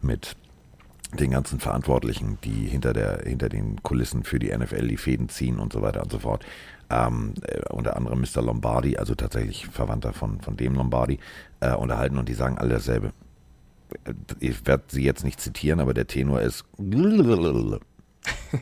[0.00, 0.36] mit
[1.18, 5.58] den ganzen Verantwortlichen, die hinter, der, hinter den Kulissen für die NFL die Fäden ziehen
[5.58, 6.44] und so weiter und so fort.
[6.88, 8.42] Ähm, äh, unter anderem Mr.
[8.42, 11.18] Lombardi, also tatsächlich Verwandter von, von dem Lombardi,
[11.58, 13.12] äh, unterhalten und die sagen alle dasselbe.
[14.40, 16.64] Ich werde sie jetzt nicht zitieren, aber der Tenor ist.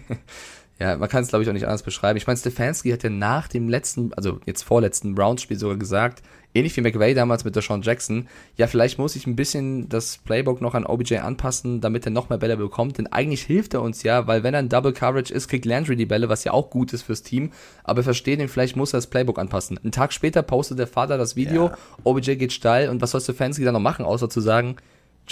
[0.79, 2.17] ja, man kann es glaube ich auch nicht anders beschreiben.
[2.17, 6.23] Ich meine, Stefanski hat ja nach dem letzten, also jetzt vorletzten Browns-Spiel sogar gesagt,
[6.55, 10.19] ähnlich wie McVay damals mit der Sean Jackson, ja, vielleicht muss ich ein bisschen das
[10.19, 13.83] Playbook noch an OBJ anpassen, damit er noch mehr Bälle bekommt, denn eigentlich hilft er
[13.83, 16.53] uns ja, weil wenn er ein Double Coverage ist, kriegt Landry die Bälle, was ja
[16.53, 17.53] auch gut ist fürs Team,
[17.85, 19.79] aber versteht ihn, vielleicht muss er das Playbook anpassen.
[19.79, 21.79] Einen Tag später postet der Vater das Video, ja.
[22.05, 24.77] OBJ geht steil und was soll Stefanski dann noch machen, außer zu sagen,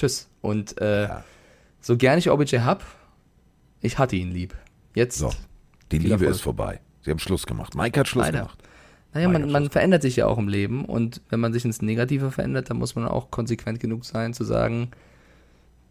[0.01, 0.29] tschüss.
[0.41, 1.25] Und äh, ja.
[1.81, 2.85] so gern ich OBJ hab,
[3.81, 4.55] ich hatte ihn lieb.
[4.95, 5.19] Jetzt.
[5.19, 5.31] So,
[5.93, 6.81] die Liebe ist vorbei.
[7.03, 7.75] Sie haben Schluss gemacht.
[7.75, 8.39] Mike hat Schluss Leider.
[8.41, 8.59] gemacht.
[9.13, 12.31] Naja, man, man verändert sich ja auch im Leben und wenn man sich ins Negative
[12.31, 14.93] verändert, dann muss man auch konsequent genug sein zu sagen,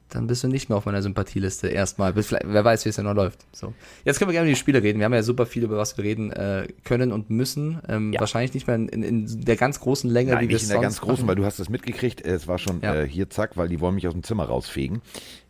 [0.09, 2.15] dann bist du nicht mehr auf meiner Sympathieliste erstmal.
[2.15, 3.45] Wer weiß, wie es ja noch läuft.
[3.51, 3.73] So.
[4.05, 4.99] Jetzt können wir gerne über die Spiele reden.
[4.99, 7.79] Wir haben ja super viel, über was wir reden äh, können und müssen.
[7.87, 8.19] Ähm, ja.
[8.19, 10.79] Wahrscheinlich nicht mehr in, in, der ganz großen Länge, Nein, wie wir es in der
[10.79, 11.27] ganz großen, machen.
[11.27, 12.25] weil du hast es mitgekriegt.
[12.25, 12.95] Es war schon ja.
[12.95, 15.01] äh, hier zack, weil die wollen mich aus dem Zimmer rausfegen.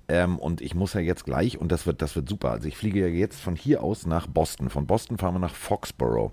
[0.10, 2.52] Ähm, und ich muss ja jetzt gleich, und das wird, das wird super.
[2.52, 4.69] Also ich fliege ja jetzt von hier aus nach Boston.
[4.69, 6.32] Von Boston fahren wir nach Foxborough.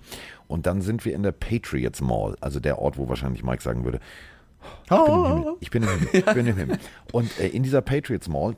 [0.48, 3.84] Und dann sind wir in der Patriots Mall, also der Ort, wo wahrscheinlich Mike sagen
[3.84, 4.00] würde,
[5.60, 6.78] ich bin im Himmel, ich bin im Himmel, bin im Himmel.
[7.12, 8.56] Und äh, in dieser Patriots Mall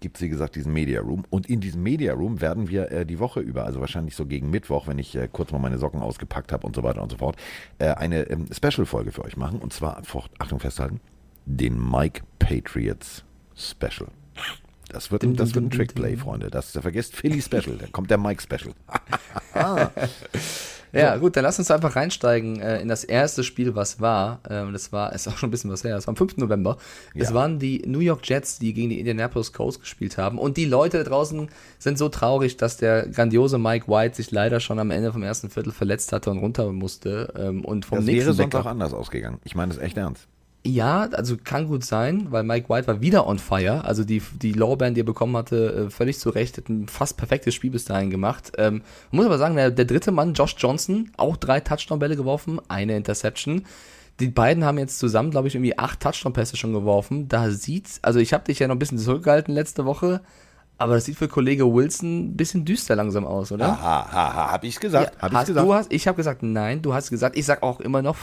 [0.00, 1.24] gibt es, wie gesagt, diesen Media Room.
[1.30, 4.50] Und in diesem Media Room werden wir äh, die Woche über, also wahrscheinlich so gegen
[4.50, 7.18] Mittwoch, wenn ich äh, kurz mal meine Socken ausgepackt habe und so weiter und so
[7.18, 7.36] fort,
[7.78, 9.58] äh, eine ähm, Special-Folge für euch machen.
[9.58, 10.02] Und zwar,
[10.38, 11.00] Achtung festhalten,
[11.44, 14.08] den Mike Patriots Special.
[14.92, 16.50] Das wird, ein, das wird ein Trickplay, Freunde.
[16.50, 18.74] Das, da vergesst Philly Special, da kommt der Mike Special.
[19.54, 19.90] ah.
[20.92, 24.40] Ja, gut, dann lass uns einfach reinsteigen äh, in das erste Spiel, was war.
[24.48, 26.36] Ähm, das war, ist auch schon ein bisschen was her, das war am 5.
[26.36, 26.76] November.
[27.14, 27.22] Ja.
[27.22, 30.38] Es waren die New York Jets, die gegen die Indianapolis Coast gespielt haben.
[30.38, 34.60] Und die Leute da draußen sind so traurig, dass der grandiose Mike White sich leider
[34.60, 37.32] schon am Ende vom ersten Viertel verletzt hatte und runter musste.
[37.38, 39.38] Ähm, und vom das nächsten wäre sonst auch anders ausgegangen.
[39.44, 40.28] Ich meine das echt ernst.
[40.64, 43.84] Ja, also kann gut sein, weil Mike White war wieder on fire.
[43.84, 47.16] Also die, die Lowband, die er bekommen hatte, äh, völlig zu Recht, hat ein fast
[47.16, 48.52] perfektes Spiel bis dahin gemacht.
[48.58, 52.96] Ähm, muss aber sagen, der, der dritte Mann, Josh Johnson, auch drei Touchdown-Bälle geworfen, eine
[52.96, 53.64] Interception.
[54.20, 57.26] Die beiden haben jetzt zusammen, glaube ich, irgendwie acht Touchdown-Pässe schon geworfen.
[57.26, 60.20] Da sieht's, also ich habe dich ja noch ein bisschen zurückgehalten letzte Woche,
[60.78, 63.66] aber das sieht für Kollege Wilson ein bisschen düster langsam aus, oder?
[63.66, 65.16] Aha, aha, hab ich's gesagt.
[65.16, 65.66] Ja, hab ich's gesagt.
[65.66, 68.16] Du hast, ich habe gesagt, nein, du hast gesagt, ich sag auch immer noch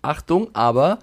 [0.00, 0.98] Achtung, aber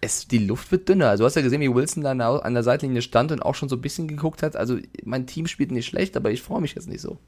[0.00, 1.08] es, die Luft wird dünner.
[1.08, 3.68] Also du hast ja gesehen, wie Wilson da an der Seitenlinie stand und auch schon
[3.68, 4.56] so ein bisschen geguckt hat.
[4.56, 7.18] Also mein Team spielt nicht schlecht, aber ich freue mich jetzt nicht so.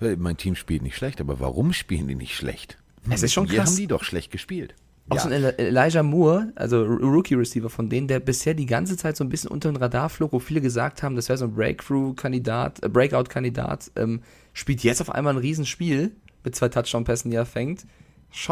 [0.18, 2.78] Mein Team spielt nicht schlecht, aber warum spielen die nicht schlecht?
[3.10, 3.54] Es ist schon krass.
[3.54, 4.74] Wir haben die doch schlecht gespielt.
[5.08, 5.22] Auch ja.
[5.22, 9.28] so ein Elijah Moore, also Rookie-Receiver von denen, der bisher die ganze Zeit so ein
[9.28, 12.88] bisschen unter den Radar flog, wo viele gesagt haben, das wäre so ein Breakthrough-Kandidat, äh,
[12.88, 16.10] Breakout-Kandidat, ähm, spielt jetzt auf einmal ein Riesenspiel
[16.42, 17.86] mit zwei Touchdown-Pässen, die er fängt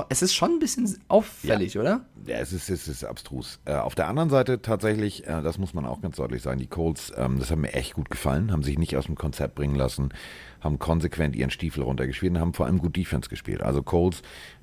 [0.08, 2.06] es ist schon ein bisschen auffällig, oder?
[2.26, 3.60] Ja, es ist, es ist abstrus.
[3.66, 6.66] Äh, auf der anderen Seite tatsächlich, äh, das muss man auch ganz deutlich sagen, die
[6.66, 9.74] Colts, ähm, das hat mir echt gut gefallen, haben sich nicht aus dem Konzept bringen
[9.74, 10.14] lassen,
[10.60, 13.62] haben konsequent ihren Stiefel runtergespielt und haben vor allem gut Defense gespielt.
[13.62, 14.22] Also Colts,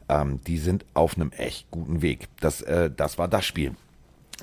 [0.10, 2.28] ähm, die sind auf einem echt guten Weg.
[2.40, 3.76] Das, äh, das war das Spiel.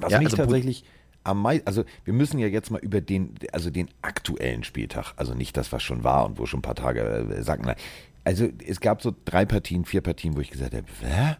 [0.00, 0.85] Was Ja, mich also tatsächlich
[1.29, 5.35] am meisten, also wir müssen ja jetzt mal über den, also den aktuellen Spieltag, also
[5.35, 7.77] nicht das, was schon war und wo schon ein paar Tage äh, lag.
[8.25, 11.37] Also es gab so drei Partien, vier Partien, wo ich gesagt habe, Hä?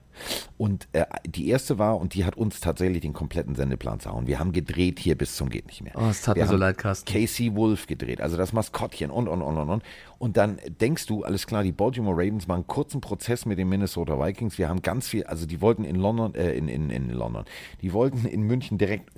[0.57, 4.27] Und äh, die erste war, und die hat uns tatsächlich den kompletten Sendeplan zerhauen.
[4.27, 5.93] Wir haben gedreht hier bis zum geht nicht mehr.
[5.97, 7.13] Oh, es tat Wir mir so leid, Carsten.
[7.13, 9.83] Casey Wolf gedreht, also das Maskottchen und, und, und, und, und.
[10.19, 13.69] Und dann denkst du, alles klar, die Baltimore Ravens machen einen kurzen Prozess mit den
[13.69, 14.59] Minnesota Vikings.
[14.59, 17.45] Wir haben ganz viel, also die wollten in London, äh, in, in, in London,
[17.83, 19.11] die wollten in München direkt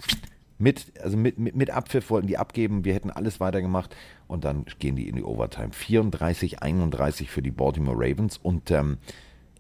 [0.61, 2.85] mit, also mit, mit, mit Abpfiff wollten die abgeben.
[2.85, 3.97] Wir hätten alles weitergemacht
[4.29, 5.73] und dann gehen die in die Overtime.
[5.73, 8.99] 34, 31 für die Baltimore Ravens und ähm,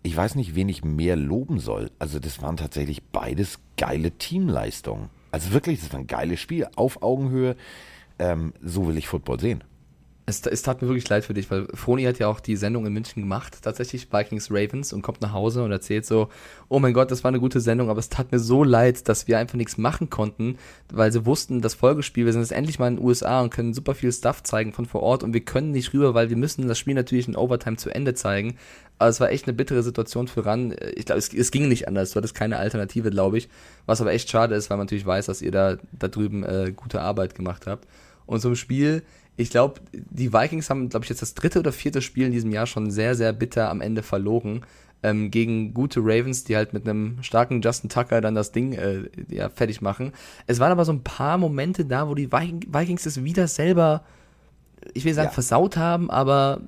[0.03, 1.91] ich weiß nicht, wen ich mehr loben soll.
[1.99, 5.11] Also das waren tatsächlich beides geile Teamleistungen.
[5.31, 7.57] Also wirklich, das war ein geiles Spiel auf Augenhöhe.
[8.19, 9.65] Ähm, so will ich Football sehen.
[10.31, 12.87] Es, es tat mir wirklich leid für dich, weil Froni hat ja auch die Sendung
[12.87, 16.29] in München gemacht, tatsächlich Vikings Ravens, und kommt nach Hause und erzählt so,
[16.69, 19.29] oh mein Gott, das war eine gute Sendung, aber es tat mir so leid, dass
[19.29, 20.57] wir einfach nichts machen konnten,
[20.93, 23.75] weil sie wussten, das Folgespiel, wir sind jetzt endlich mal in den USA und können
[23.75, 26.69] super viel Stuff zeigen von vor Ort und wir können nicht rüber, weil wir müssen
[26.69, 28.57] das Spiel natürlich in Overtime zu Ende zeigen.
[28.99, 30.75] Aber es war echt eine bittere Situation für Ran.
[30.95, 32.11] Ich glaube, es, es ging nicht anders.
[32.11, 33.49] Du hattest keine Alternative, glaube ich.
[33.87, 36.71] Was aber echt schade ist, weil man natürlich weiß, dass ihr da, da drüben äh,
[36.77, 37.89] gute Arbeit gemacht habt.
[38.27, 39.03] Und zum Spiel,
[39.41, 42.53] ich glaube, die Vikings haben, glaube ich, jetzt das dritte oder vierte Spiel in diesem
[42.53, 44.63] Jahr schon sehr, sehr bitter am Ende verloren.
[45.03, 49.05] Ähm, gegen gute Ravens, die halt mit einem starken Justin Tucker dann das Ding äh,
[49.31, 50.13] ja, fertig machen.
[50.47, 54.05] Es waren aber so ein paar Momente da, wo die Viking- Vikings es wieder selber,
[54.93, 55.33] ich will sagen, Ja.
[55.33, 56.61] versaut haben, aber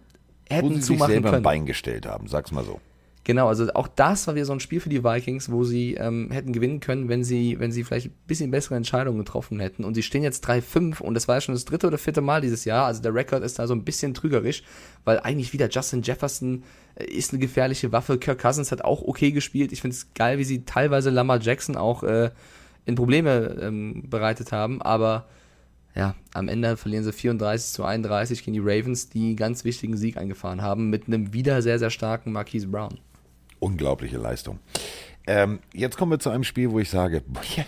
[0.48, 1.42] Wo hätten sie sich zumachen selber ein können.
[1.42, 2.80] Bein gestellt haben, sag's mal so.
[3.24, 6.32] Genau, also auch das war wieder so ein Spiel für die Vikings, wo sie ähm,
[6.32, 9.84] hätten gewinnen können, wenn sie, wenn sie vielleicht ein bisschen bessere Entscheidungen getroffen hätten.
[9.84, 12.40] Und sie stehen jetzt 3-5 und das war ja schon das dritte oder vierte Mal
[12.40, 12.86] dieses Jahr.
[12.86, 14.64] Also der Rekord ist da so ein bisschen trügerisch,
[15.04, 16.64] weil eigentlich wieder Justin Jefferson
[16.96, 18.18] äh, ist eine gefährliche Waffe.
[18.18, 19.70] Kirk Cousins hat auch okay gespielt.
[19.70, 22.30] Ich finde es geil, wie sie teilweise Lamar Jackson auch äh,
[22.86, 24.82] in Probleme ähm, bereitet haben.
[24.82, 25.28] Aber
[25.94, 29.96] ja, am Ende verlieren sie 34 zu 31 gegen die Ravens, die einen ganz wichtigen
[29.96, 32.98] Sieg eingefahren haben, mit einem wieder sehr, sehr starken Marquise Brown.
[33.62, 34.58] Unglaubliche Leistung.
[35.26, 37.22] Ähm, jetzt kommen wir zu einem Spiel, wo ich sage,
[37.56, 37.64] ja,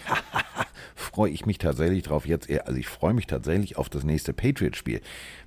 [0.96, 2.50] freue ich mich tatsächlich drauf jetzt.
[2.50, 5.00] eher- Also ich freue mich tatsächlich auf das nächste Patriot-Spiel,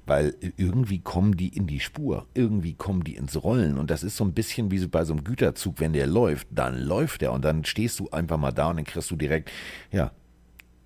[0.05, 4.15] weil irgendwie kommen die in die Spur, irgendwie kommen die ins Rollen und das ist
[4.15, 7.43] so ein bisschen wie bei so einem Güterzug, wenn der läuft, dann läuft der und
[7.43, 9.51] dann stehst du einfach mal da und dann kriegst du direkt,
[9.91, 10.11] ja,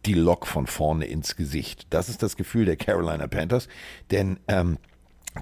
[0.07, 1.85] die Lok von vorne ins Gesicht.
[1.91, 3.67] Das ist das Gefühl der Carolina Panthers,
[4.09, 4.79] denn ähm,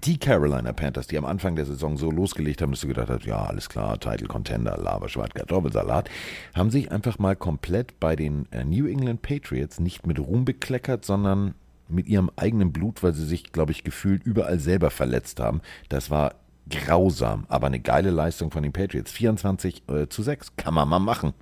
[0.04, 3.26] die Carolina Panthers, die am Anfang der Saison so losgelegt haben, dass du gedacht hast,
[3.26, 6.10] ja, alles klar, Title Contender, Lava, Schwarz, Kartoffelsalat,
[6.54, 11.06] haben sich einfach mal komplett bei den äh, New England Patriots nicht mit Ruhm bekleckert,
[11.06, 11.56] sondern
[11.88, 15.62] mit ihrem eigenen Blut, weil sie sich, glaube ich, gefühlt überall selber verletzt haben.
[15.90, 16.36] Das war
[16.70, 19.12] grausam, aber eine geile Leistung von den Patriots.
[19.12, 21.34] 24 äh, zu 6, kann man mal machen.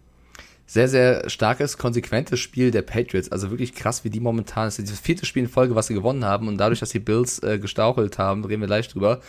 [0.70, 3.32] Sehr, sehr starkes, konsequentes Spiel der Patriots.
[3.32, 6.26] Also wirklich krass, wie die momentan, ist das vierte Spiel in Folge, was sie gewonnen
[6.26, 6.50] haben.
[6.50, 9.22] Und dadurch, dass die Bills äh, gestauchelt haben, reden wir gleich drüber,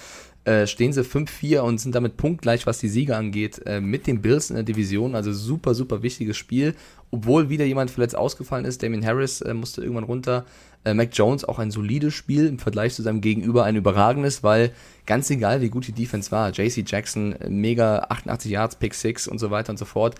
[0.44, 4.20] äh, stehen sie 5-4 und sind damit punktgleich, was die Siege angeht, äh, mit den
[4.20, 5.14] Bills in der Division.
[5.14, 6.74] Also super, super wichtiges Spiel.
[7.12, 8.83] Obwohl wieder jemand verletzt ausgefallen ist.
[8.83, 10.44] Damien Harris äh, musste irgendwann runter.
[10.85, 14.72] Äh, Mac Jones auch ein solides Spiel im Vergleich zu seinem Gegenüber ein überragendes, weil
[15.07, 19.29] ganz egal, wie gut die Defense war, JC Jackson, äh, mega 88 Yards, Pick 6
[19.29, 20.16] und so weiter und so fort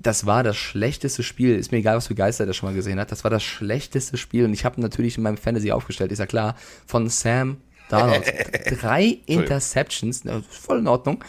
[0.00, 1.56] das war das schlechteste Spiel.
[1.56, 3.10] Ist mir egal, was für Geister der schon mal gesehen hat.
[3.10, 4.44] Das war das schlechteste Spiel.
[4.44, 6.56] Und ich habe natürlich in meinem Fantasy aufgestellt, ist ja klar,
[6.86, 7.58] von Sam
[7.88, 8.32] Darnold.
[8.80, 11.24] Drei Interceptions, voll in Ordnung.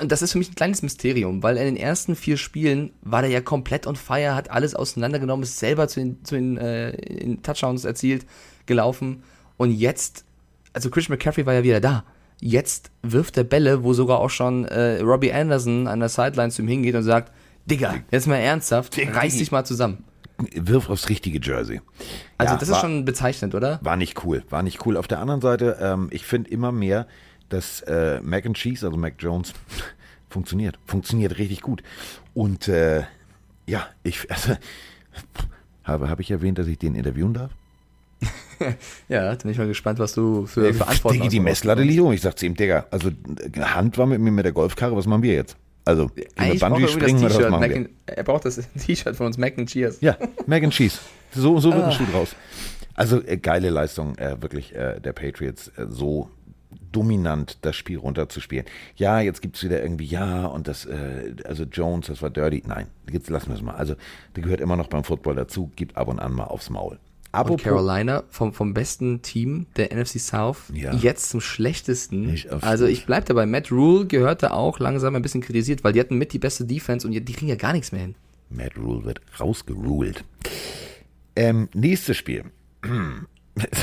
[0.00, 3.22] Und das ist für mich ein kleines Mysterium, weil in den ersten vier Spielen war
[3.22, 6.92] der ja komplett on fire, hat alles auseinandergenommen, ist selber zu den, zu den äh,
[6.92, 8.24] in Touchdowns erzielt,
[8.66, 9.22] gelaufen.
[9.56, 10.24] Und jetzt,
[10.72, 12.04] also Christian McCaffrey war ja wieder da.
[12.40, 16.62] Jetzt wirft er Bälle, wo sogar auch schon äh, Robbie Anderson an der Sideline zu
[16.62, 17.32] ihm hingeht und sagt,
[17.66, 20.04] Digga, jetzt mal ernsthaft, reiß dich mal zusammen.
[20.54, 21.80] Wirf aufs richtige Jersey.
[22.38, 23.78] Also Ja, das war- ist schon bezeichnend, oder?
[23.82, 24.96] War nicht cool, war nicht cool.
[24.96, 27.06] Auf der anderen Seite, ähm, ich finde immer mehr,
[27.48, 29.52] dass äh, Mac and Cheese, also Mac Jones,
[30.28, 30.78] funktioniert.
[30.86, 31.82] Funktioniert richtig gut.
[32.34, 33.04] Und äh,
[33.66, 34.56] ja, ich also,
[35.84, 37.50] habe, habe ich erwähnt, dass ich den interviewen darf?
[39.08, 41.44] Ja, bin ich mal gespannt, was du für Verantwortung Diggi, die hast.
[41.44, 42.12] Messlatte liegt um.
[42.12, 43.10] Ich sag zu ihm, Digga, also
[43.58, 45.56] Hand war mit mir mit der Golfkarre, was machen wir jetzt?
[45.84, 47.50] Also, gehen wir Eigentlich braucht er Bungee springen das oder T-Shirt.
[47.50, 47.70] machen Mac
[48.06, 48.16] wir?
[48.16, 50.00] Er braucht das T-Shirt von uns, Mac and Cheers.
[50.00, 50.16] Ja,
[50.46, 50.98] Mac and Cheese.
[51.32, 51.76] So, so Ah.
[51.76, 52.34] wird ein Schuh draus.
[52.94, 55.68] Also äh, geile Leistung, äh, wirklich äh, der Patriots.
[55.76, 56.30] Äh, so
[56.92, 58.66] dominant das Spiel runterzuspielen.
[58.96, 62.62] Ja, jetzt gibt es wieder irgendwie, ja, und das, äh, also Jones, das war dirty.
[62.66, 63.74] Nein, jetzt lassen wir es mal.
[63.74, 63.94] Also,
[64.36, 66.98] der gehört immer noch beim Football dazu, gibt ab und an mal aufs Maul.
[67.52, 70.92] Und Carolina vom, vom besten Team der NFC South Ja.
[70.94, 72.36] jetzt zum schlechtesten.
[72.60, 73.46] Also ich bleib dabei.
[73.46, 77.06] Matt Rule gehörte auch langsam ein bisschen kritisiert, weil die hatten mit die beste Defense
[77.06, 78.14] und die, die kriegen ja gar nichts mehr hin.
[78.50, 80.24] Matt Rule wird rausgeruled.
[81.36, 82.44] Ähm, nächstes Spiel.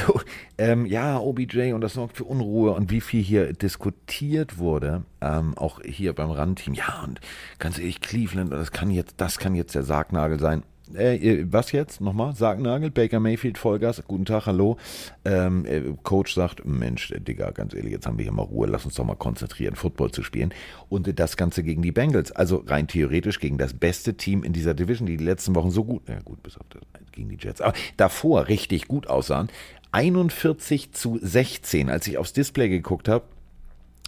[0.05, 0.19] So,
[0.57, 5.57] ähm, ja, OBJ und das sorgt für Unruhe und wie viel hier diskutiert wurde, ähm,
[5.57, 6.73] auch hier beim Randteam.
[6.73, 7.21] Ja, und
[7.57, 10.63] ganz ehrlich, Cleveland, das kann jetzt, das kann jetzt der Sargnagel sein.
[10.95, 12.01] Äh, was jetzt?
[12.01, 12.35] Nochmal?
[12.35, 14.77] Sargnagel, Baker Mayfield, Vollgas, guten Tag, hallo.
[15.25, 18.67] Ähm, äh, Coach sagt, Mensch, äh, Digga, ganz ehrlich, jetzt haben wir hier mal Ruhe,
[18.67, 20.53] lass uns doch mal konzentrieren, Football zu spielen.
[20.89, 24.53] Und äh, das Ganze gegen die Bengals, also rein theoretisch gegen das beste Team in
[24.53, 27.37] dieser Division, die die letzten Wochen so gut, ja gut, bis auf das, gegen die
[27.39, 29.49] Jets, aber davor richtig gut aussahen.
[29.91, 33.25] 41 zu 16, als ich aufs Display geguckt habe,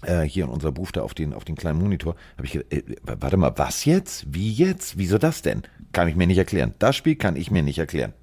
[0.04, 2.74] äh, hier in unserer Booth da auf den, auf den kleinen Monitor, habe ich gedacht,
[2.74, 4.26] äh, warte mal, was jetzt?
[4.34, 4.98] Wie jetzt?
[4.98, 5.64] Wieso das denn?
[5.92, 6.74] Kann ich mir nicht erklären.
[6.80, 8.14] Das Spiel kann ich mir nicht erklären.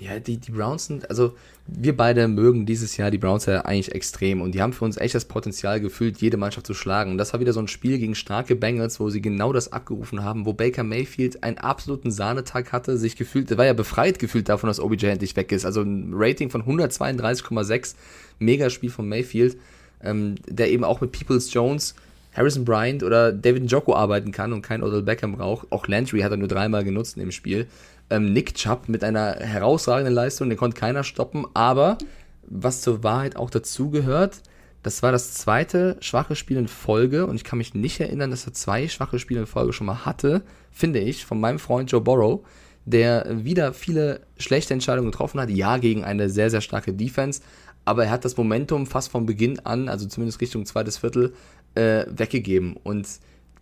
[0.00, 1.34] Ja, die, die Browns sind, also
[1.66, 4.96] wir beide mögen dieses Jahr die Browns ja eigentlich extrem und die haben für uns
[4.96, 7.12] echt das Potenzial gefühlt, jede Mannschaft zu schlagen.
[7.12, 10.24] Und das war wieder so ein Spiel gegen starke Bengals, wo sie genau das abgerufen
[10.24, 14.68] haben, wo Baker Mayfield einen absoluten Sahnetag hatte, sich gefühlt, war ja befreit gefühlt davon,
[14.68, 15.66] dass OBJ endlich weg ist.
[15.66, 17.94] Also ein Rating von 132,6,
[18.38, 19.58] Megaspiel von Mayfield,
[20.02, 21.94] ähm, der eben auch mit Peoples Jones,
[22.32, 25.70] Harrison Bryant oder David Njoku arbeiten kann und kein Odell Beckham braucht.
[25.70, 27.66] Auch Landry hat er nur dreimal genutzt in dem Spiel.
[28.08, 31.46] Ähm, Nick Chubb mit einer herausragenden Leistung, den konnte keiner stoppen.
[31.54, 31.98] Aber
[32.46, 34.42] was zur Wahrheit auch dazugehört,
[34.82, 38.46] das war das zweite schwache Spiel in Folge und ich kann mich nicht erinnern, dass
[38.46, 42.00] er zwei schwache Spiele in Folge schon mal hatte, finde ich, von meinem Freund Joe
[42.00, 42.40] Burrow,
[42.86, 45.50] der wieder viele schlechte Entscheidungen getroffen hat.
[45.50, 47.42] Ja, gegen eine sehr, sehr starke Defense,
[47.84, 51.32] aber er hat das Momentum fast von Beginn an, also zumindest Richtung zweites Viertel,
[51.74, 52.76] äh, weggegeben.
[52.82, 53.06] Und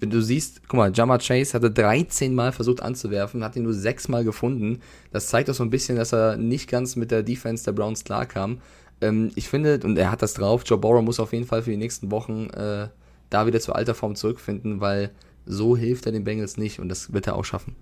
[0.01, 3.75] wenn du siehst, guck mal, Jamar Chase hatte 13 Mal versucht anzuwerfen, hat ihn nur
[3.75, 4.81] 6 Mal gefunden.
[5.13, 8.05] Das zeigt auch so ein bisschen, dass er nicht ganz mit der Defense der Browns
[8.05, 8.59] klarkam.
[9.01, 11.71] Ähm, ich finde, und er hat das drauf, Joe Burrow muss auf jeden Fall für
[11.71, 12.89] die nächsten Wochen äh,
[13.31, 15.11] da wieder zur alter Form zurückfinden, weil
[15.47, 17.75] so hilft er den Bengals nicht und das wird er auch schaffen.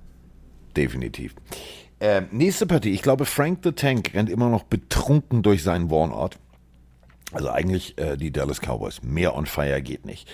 [0.77, 1.35] Definitiv.
[1.99, 2.91] Äh, nächste Partie.
[2.91, 6.39] Ich glaube, Frank the Tank rennt immer noch betrunken durch seinen Wohnort.
[7.33, 9.03] Also eigentlich äh, die Dallas Cowboys.
[9.03, 10.29] Mehr on fire geht nicht.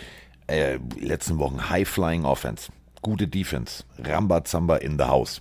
[0.48, 2.72] Äh, letzten Wochen High-Flying Offense.
[3.00, 3.84] Gute Defense.
[3.98, 5.40] Rambazamba in the house.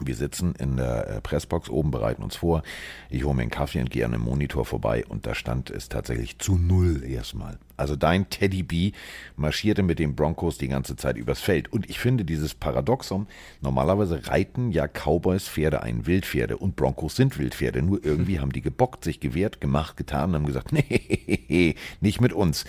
[0.00, 2.62] Wir sitzen in der äh, Pressbox oben, bereiten uns vor.
[3.10, 5.88] Ich hole mir einen Kaffee und gehe an einem Monitor vorbei und da stand es
[5.88, 7.58] tatsächlich zu null erstmal.
[7.76, 8.92] Also dein Teddy B
[9.36, 11.72] marschierte mit den Broncos die ganze Zeit übers Feld.
[11.72, 13.28] Und ich finde dieses Paradoxum,
[13.60, 17.82] normalerweise reiten ja Cowboys Pferde ein Wildpferde und Broncos sind Wildpferde.
[17.82, 22.32] Nur irgendwie haben die gebockt, sich gewehrt, gemacht, getan und haben gesagt, nee, nicht mit
[22.32, 22.64] uns.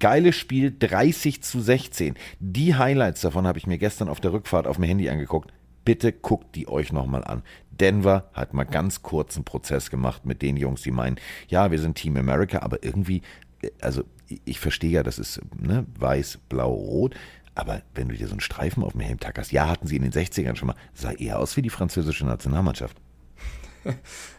[0.00, 2.14] Geiles Spiel, 30 zu 16.
[2.40, 5.52] Die Highlights davon habe ich mir gestern auf der Rückfahrt auf dem Handy angeguckt.
[5.84, 7.42] Bitte guckt die euch nochmal an.
[7.70, 11.16] Denver hat mal ganz kurz einen Prozess gemacht mit den Jungs, die meinen,
[11.48, 13.22] ja, wir sind Team America, aber irgendwie,
[13.62, 17.14] äh, also ich- ich verstehe ja, das ist ne, weiß, blau, rot,
[17.54, 20.02] aber wenn du dir so einen Streifen auf dem Helm tackerst, ja, hatten sie in
[20.02, 22.96] den 60ern schon mal, sah eher aus wie die französische Nationalmannschaft.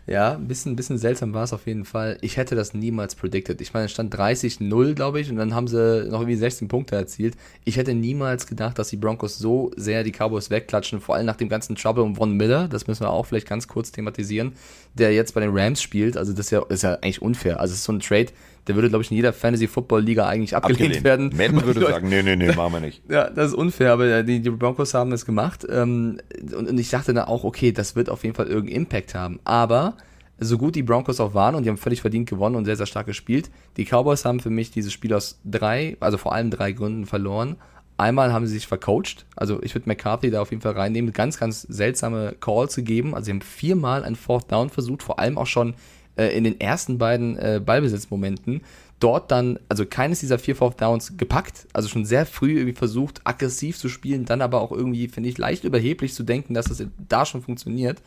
[0.07, 2.19] Ja, ein bisschen, bisschen seltsam war es auf jeden Fall.
[2.21, 3.59] Ich hätte das niemals predicted.
[3.59, 6.95] Ich meine, es stand 30-0, glaube ich, und dann haben sie noch irgendwie 16 Punkte
[6.95, 7.35] erzielt.
[7.63, 11.37] Ich hätte niemals gedacht, dass die Broncos so sehr die Cowboys wegklatschen, vor allem nach
[11.37, 12.67] dem ganzen Trouble um Von Miller.
[12.67, 14.53] Das müssen wir auch vielleicht ganz kurz thematisieren,
[14.93, 16.17] der jetzt bei den Rams spielt.
[16.17, 17.59] Also, das ist ja, ist ja eigentlich unfair.
[17.59, 18.27] Also, es ist so ein Trade,
[18.67, 21.31] der würde, glaube ich, in jeder Fantasy-Football-Liga eigentlich abgelehnt, werden.
[21.35, 23.01] Madden würde Leute- sagen, nee, nee, nee, machen wir nicht.
[23.09, 25.65] ja, das ist unfair, aber die, die Broncos haben das gemacht.
[25.69, 26.19] Ähm,
[26.55, 29.39] und, und ich dachte dann auch, okay, das wird auf jeden Fall irgendeinen Impact haben.
[29.43, 29.95] Aber
[30.39, 32.85] so gut die Broncos auch waren und die haben völlig verdient gewonnen und sehr, sehr
[32.85, 36.73] stark gespielt, die Cowboys haben für mich dieses Spiel aus drei, also vor allem drei
[36.73, 37.55] Gründen verloren.
[37.97, 41.39] Einmal haben sie sich vercoacht, also ich würde McCarthy da auf jeden Fall reinnehmen, ganz,
[41.39, 43.15] ganz seltsame Calls gegeben.
[43.15, 45.75] Also sie haben viermal ein Fourth Down versucht, vor allem auch schon
[46.17, 48.61] äh, in den ersten beiden äh, Ballbesitzmomenten
[48.99, 53.21] dort dann, also keines dieser vier Fourth Downs gepackt, also schon sehr früh irgendwie versucht,
[53.23, 56.83] aggressiv zu spielen, dann aber auch irgendwie, finde ich, leicht überheblich zu denken, dass das
[57.09, 58.01] da schon funktioniert.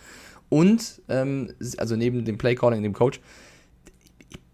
[0.48, 3.20] Und, ähm, also neben dem Playcalling, dem Coach,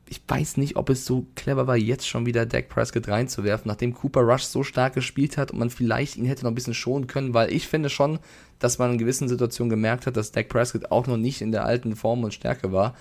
[0.07, 3.95] ich weiß nicht, ob es so clever war, jetzt schon wieder Dak Prescott reinzuwerfen, nachdem
[3.95, 7.07] Cooper Rush so stark gespielt hat und man vielleicht ihn hätte noch ein bisschen schonen
[7.07, 8.19] können, weil ich finde schon,
[8.59, 11.65] dass man in gewissen Situationen gemerkt hat, dass Dak Prescott auch noch nicht in der
[11.65, 12.95] alten Form und Stärke war.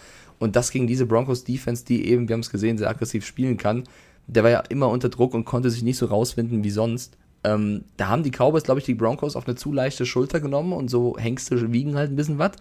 [0.44, 3.56] Und das gegen diese Broncos Defense, die eben, wir haben es gesehen, sehr aggressiv spielen
[3.56, 3.86] kann,
[4.28, 7.16] der war ja immer unter Druck und konnte sich nicht so rausfinden wie sonst.
[7.46, 10.74] Ähm, da haben die Cowboys, glaube ich, die Broncos auf eine zu leichte Schulter genommen
[10.74, 12.52] und so Hengste wiegen halt ein bisschen was.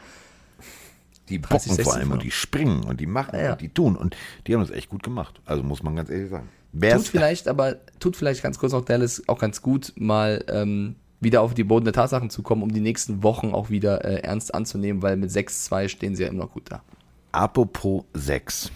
[1.29, 3.53] Die 30, bocken 60 vor allem und die springen und die machen Ja, ja.
[3.55, 3.97] und die tun.
[3.97, 4.15] Und
[4.47, 5.41] die haben das echt gut gemacht.
[5.45, 6.49] Also muss man ganz ehrlich sagen.
[6.71, 10.95] Wer Tut vielleicht, aber tut vielleicht ganz kurz noch Dallas auch ganz gut, mal ähm,
[11.19, 14.21] wieder auf die Boden der Tatsachen zu kommen, um die nächsten Wochen auch wieder äh,
[14.21, 16.85] ernst anzunehmen, weil mit 6-2 stehen sie ja immer noch gut da.
[17.33, 18.71] Apropos 6.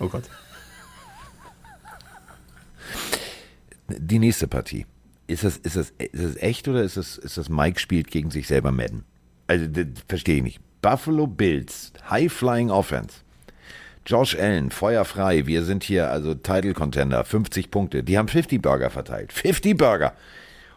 [0.00, 0.24] Oh Gott.
[3.88, 4.86] Die nächste Partie.
[5.26, 8.30] Ist das, ist das, ist das echt oder ist das, ist das Mike spielt gegen
[8.30, 9.04] sich selber Madden?
[9.46, 10.60] Also, das verstehe ich nicht.
[10.80, 13.18] Buffalo Bills, High Flying Offense.
[14.04, 15.46] Josh Allen, feuerfrei.
[15.46, 18.02] Wir sind hier also Title Contender, 50 Punkte.
[18.02, 19.32] Die haben 50 Burger verteilt.
[19.32, 20.14] 50 Burger.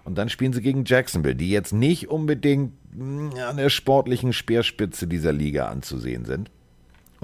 [0.04, 5.08] Und dann spielen sie gegen Jacksonville, die jetzt nicht unbedingt mh, an der sportlichen Speerspitze
[5.08, 6.52] dieser Liga anzusehen sind.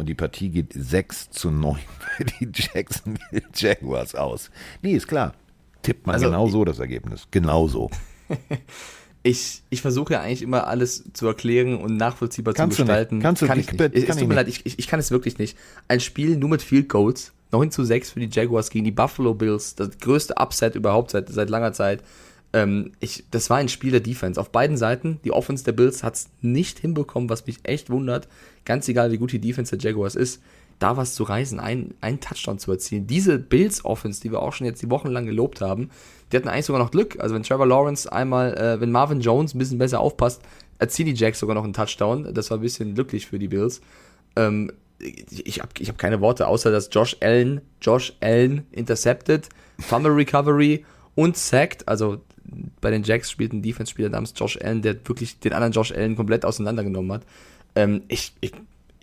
[0.01, 1.77] Und die Partie geht 6 zu 9
[2.17, 4.49] für die Jacksonville Jaguars aus.
[4.81, 5.35] Nee, ist klar.
[5.83, 7.27] Tippt man Also, genau so das Ergebnis.
[7.29, 7.91] Genau so.
[9.23, 13.19] Ich, ich versuche ja eigentlich immer alles zu erklären und nachvollziehbar Kannst zu du gestalten.
[13.19, 13.71] Kannst du kann nicht.
[13.71, 13.93] ich nicht.
[13.93, 14.35] Es, Kann es ich tut mir nicht.
[14.35, 15.55] leid, ich, ich, ich kann es wirklich nicht.
[15.87, 19.35] Ein Spiel nur mit Field Goals, 9 zu 6 für die Jaguars gegen die Buffalo
[19.35, 22.01] Bills, das größte Upset überhaupt seit, seit langer Zeit.
[22.53, 24.39] Ähm, ich, das war ein Spiel der Defense.
[24.39, 28.27] Auf beiden Seiten, die Offense der Bills hat es nicht hinbekommen, was mich echt wundert.
[28.65, 30.41] Ganz egal, wie gut die Defense der Jaguars ist,
[30.79, 33.07] da was zu reißen, einen, Touchdown zu erzielen.
[33.07, 35.89] Diese Bills-Offense, die wir auch schon jetzt die Wochen lang gelobt haben,
[36.31, 37.19] die hatten eigentlich sogar noch Glück.
[37.19, 40.41] Also wenn Trevor Lawrence einmal, äh, wenn Marvin Jones ein bisschen besser aufpasst,
[40.79, 42.33] erzielen die Jacks sogar noch einen Touchdown.
[42.33, 43.81] Das war ein bisschen glücklich für die Bills.
[44.35, 49.49] Ähm, ich ich habe ich hab keine Worte, außer dass Josh Allen, Josh Allen intercepted,
[49.79, 50.85] Fumble Recovery
[51.15, 51.87] und sacked.
[51.87, 52.21] Also
[52.81, 56.15] bei den Jacks spielt ein Defense-Spieler namens Josh Allen, der wirklich den anderen Josh Allen
[56.15, 57.23] komplett auseinandergenommen hat.
[57.75, 58.51] Ähm, ich, ich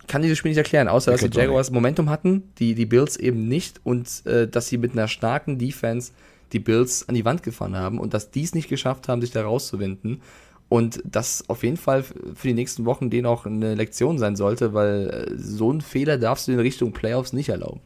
[0.07, 3.47] kann dieses Spiel nicht erklären, außer dass die Jaguars Momentum hatten, die, die Bills eben
[3.49, 6.13] nicht und äh, dass sie mit einer starken Defense
[6.53, 9.31] die Bills an die Wand gefahren haben und dass die es nicht geschafft haben, sich
[9.31, 10.23] da rauszuwinden.
[10.71, 14.75] Und das auf jeden Fall für die nächsten Wochen denen auch eine Lektion sein sollte,
[14.75, 17.81] weil äh, so einen Fehler darfst du in Richtung Playoffs nicht erlauben.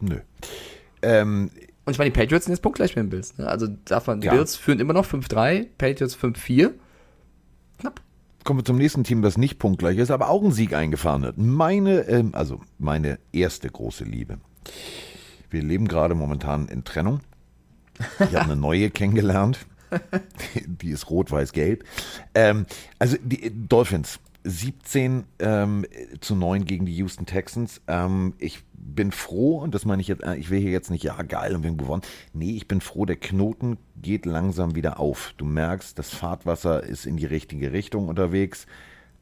[0.00, 0.16] Nö.
[1.02, 1.50] Ähm,
[1.84, 3.36] Und ich meine, die Patriots sind jetzt punktgleich mit den Bills.
[3.38, 3.46] Ne?
[3.48, 4.34] Also darf man, die Ja.
[4.34, 6.70] Bills führen immer noch 5-3, Patriots 5-4.
[7.80, 8.00] Knapp.
[8.44, 11.38] kommen wir zum nächsten Team, das nicht punktgleich ist, aber auch einen Sieg eingefahren hat.
[11.38, 14.38] Meine, ähm, also meine erste große Liebe.
[15.50, 17.20] Wir leben gerade momentan in Trennung.
[18.20, 19.58] Ich habe eine neue kennengelernt.
[20.66, 21.84] Die ist rot-weiß-gelb.
[22.34, 22.64] Ähm,
[22.98, 24.20] also die Dolphins.
[24.44, 25.86] 17 ähm,
[26.20, 27.80] zu 9 gegen die Houston Texans.
[27.86, 31.04] Ähm, ich bin froh, und das meine ich jetzt, äh, ich will hier jetzt nicht,
[31.04, 32.02] ja geil und wir haben gewonnen.
[32.32, 35.34] Nee, ich bin froh, der Knoten geht langsam wieder auf.
[35.36, 38.66] Du merkst, das Fahrtwasser ist in die richtige Richtung unterwegs.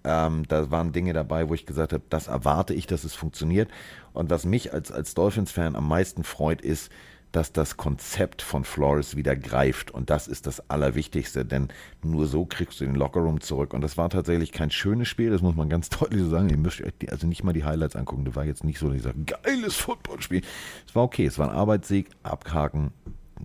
[0.03, 3.71] Ähm, da waren Dinge dabei, wo ich gesagt habe, das erwarte ich, dass es funktioniert.
[4.13, 6.91] Und was mich als, als Dolphins-Fan am meisten freut, ist,
[7.33, 9.91] dass das Konzept von Flores wieder greift.
[9.91, 11.69] Und das ist das Allerwichtigste, denn
[12.03, 13.73] nur so kriegst du den Lockerroom zurück.
[13.73, 16.49] Und das war tatsächlich kein schönes Spiel, das muss man ganz deutlich so sagen.
[16.49, 18.25] Ihr müsst euch also nicht mal die Highlights angucken.
[18.25, 20.43] Das war jetzt nicht so, dass ich sage, geiles Footballspiel.
[20.87, 22.93] Es war okay, es war ein Arbeitssieg, abhaken,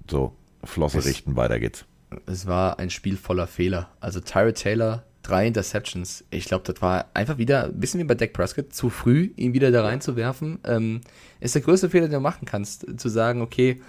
[0.10, 1.86] so, Flosse Es- richten, weiter geht's.
[2.28, 3.90] Es war ein Spiel voller Fehler.
[4.00, 6.24] Also Tyrod Taylor, drei Interceptions.
[6.30, 9.54] Ich glaube, das war einfach wieder ein bisschen wie bei Dak Prescott, zu früh, ihn
[9.54, 10.60] wieder da reinzuwerfen.
[10.66, 11.02] Ähm,
[11.40, 13.82] ist der größte Fehler, den du machen kannst, zu sagen, okay,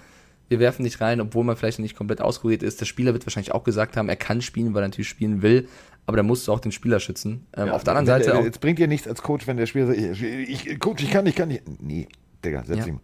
[0.49, 2.79] wir werfen nicht rein, obwohl man vielleicht noch nicht komplett ausgerührt ist.
[2.79, 5.67] Der Spieler wird wahrscheinlich auch gesagt haben, er kann spielen, weil er natürlich spielen will,
[6.05, 7.45] aber da musst du auch den Spieler schützen.
[7.55, 9.87] Ähm, auf der anderen Seite auch, Jetzt bringt dir nichts als Coach, wenn der Spieler
[9.87, 11.63] sagt, ich, ich, Coach, ich kann, ich kann nicht.
[11.81, 12.07] Nee,
[12.43, 12.85] Digga, setz Ja.
[12.87, 12.99] ihn.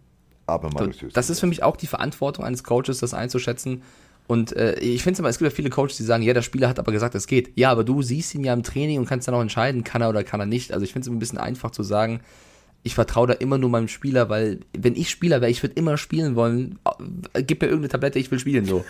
[0.46, 3.82] Aber mal durchs das ist für mich auch die Verantwortung eines Coaches, das einzuschätzen.
[4.26, 6.42] Und äh, ich finde es immer, es gibt ja viele Coaches, die sagen, ja, der
[6.42, 7.50] Spieler hat aber gesagt, es geht.
[7.56, 10.08] Ja, aber du siehst ihn ja im Training und kannst dann auch entscheiden, kann er
[10.08, 10.72] oder kann er nicht.
[10.72, 12.20] Also ich finde es immer ein bisschen einfach zu sagen,
[12.82, 15.96] ich vertraue da immer nur meinem Spieler, weil wenn ich Spieler wäre, ich würde immer
[15.98, 16.78] spielen wollen.
[17.34, 18.84] Äh, Gib mir irgendeine Tablette, ich will spielen so.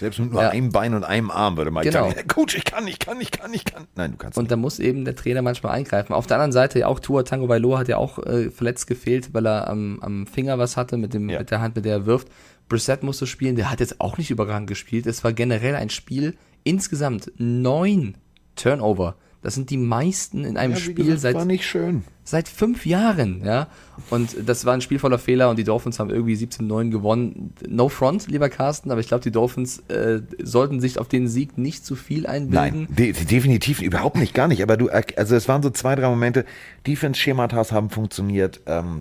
[0.00, 0.48] Selbst mit nur Ja.
[0.48, 2.04] einem Bein und einem Arm würde man Genau.
[2.04, 3.86] sagen, "Hey, Coach, ich kann, ich kann, ich kann, ich kann.
[3.96, 6.14] Nein, du kannst Und da muss eben der Trainer manchmal eingreifen.
[6.14, 9.46] Auf der anderen Seite auch Tua Tango Bailoa hat ja auch äh, verletzt gefehlt, weil
[9.46, 11.40] er am, am Finger was hatte mit, dem, Ja.
[11.40, 12.28] mit der Hand, mit der er wirft.
[12.70, 15.04] Brissett musste spielen, der hat jetzt auch nicht überragend gespielt.
[15.06, 18.14] Es war generell ein Spiel, insgesamt neun
[18.56, 19.16] Turnover.
[19.42, 22.04] Das sind die meisten in einem Ja, Spiel gesagt, seit, war nicht schön.
[22.24, 23.68] seit fünf Jahren, ja.
[24.10, 27.54] Und das war ein Spiel voller Fehler und die Dolphins haben irgendwie 17-9 gewonnen.
[27.66, 31.56] No front, lieber Carsten, aber ich glaube, die Dolphins äh, sollten sich auf den Sieg
[31.56, 32.86] nicht zu viel einbilden.
[32.86, 34.62] Nein, de definitiv überhaupt nicht, gar nicht.
[34.62, 36.44] Aber du, also es waren so zwei, drei Momente.
[36.86, 38.60] Defense-Schematas haben funktioniert.
[38.66, 39.00] Ähm,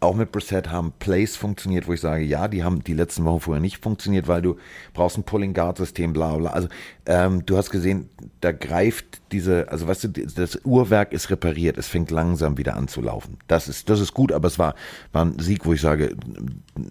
[0.00, 3.40] auch mit Brissett haben Plays funktioniert, wo ich sage, ja, die haben die letzten Wochen
[3.40, 4.56] vorher nicht funktioniert, weil du
[4.92, 6.50] brauchst ein Pulling-Guard-System, bla bla.
[6.50, 6.68] Also
[7.06, 8.08] ähm, du hast gesehen,
[8.40, 12.88] da greift diese, also weißt du, das Uhrwerk ist repariert, es fängt langsam wieder an
[12.88, 13.38] zu laufen.
[13.46, 14.74] Das ist, das ist gut, aber es war,
[15.12, 16.14] war ein Sieg, wo ich sage,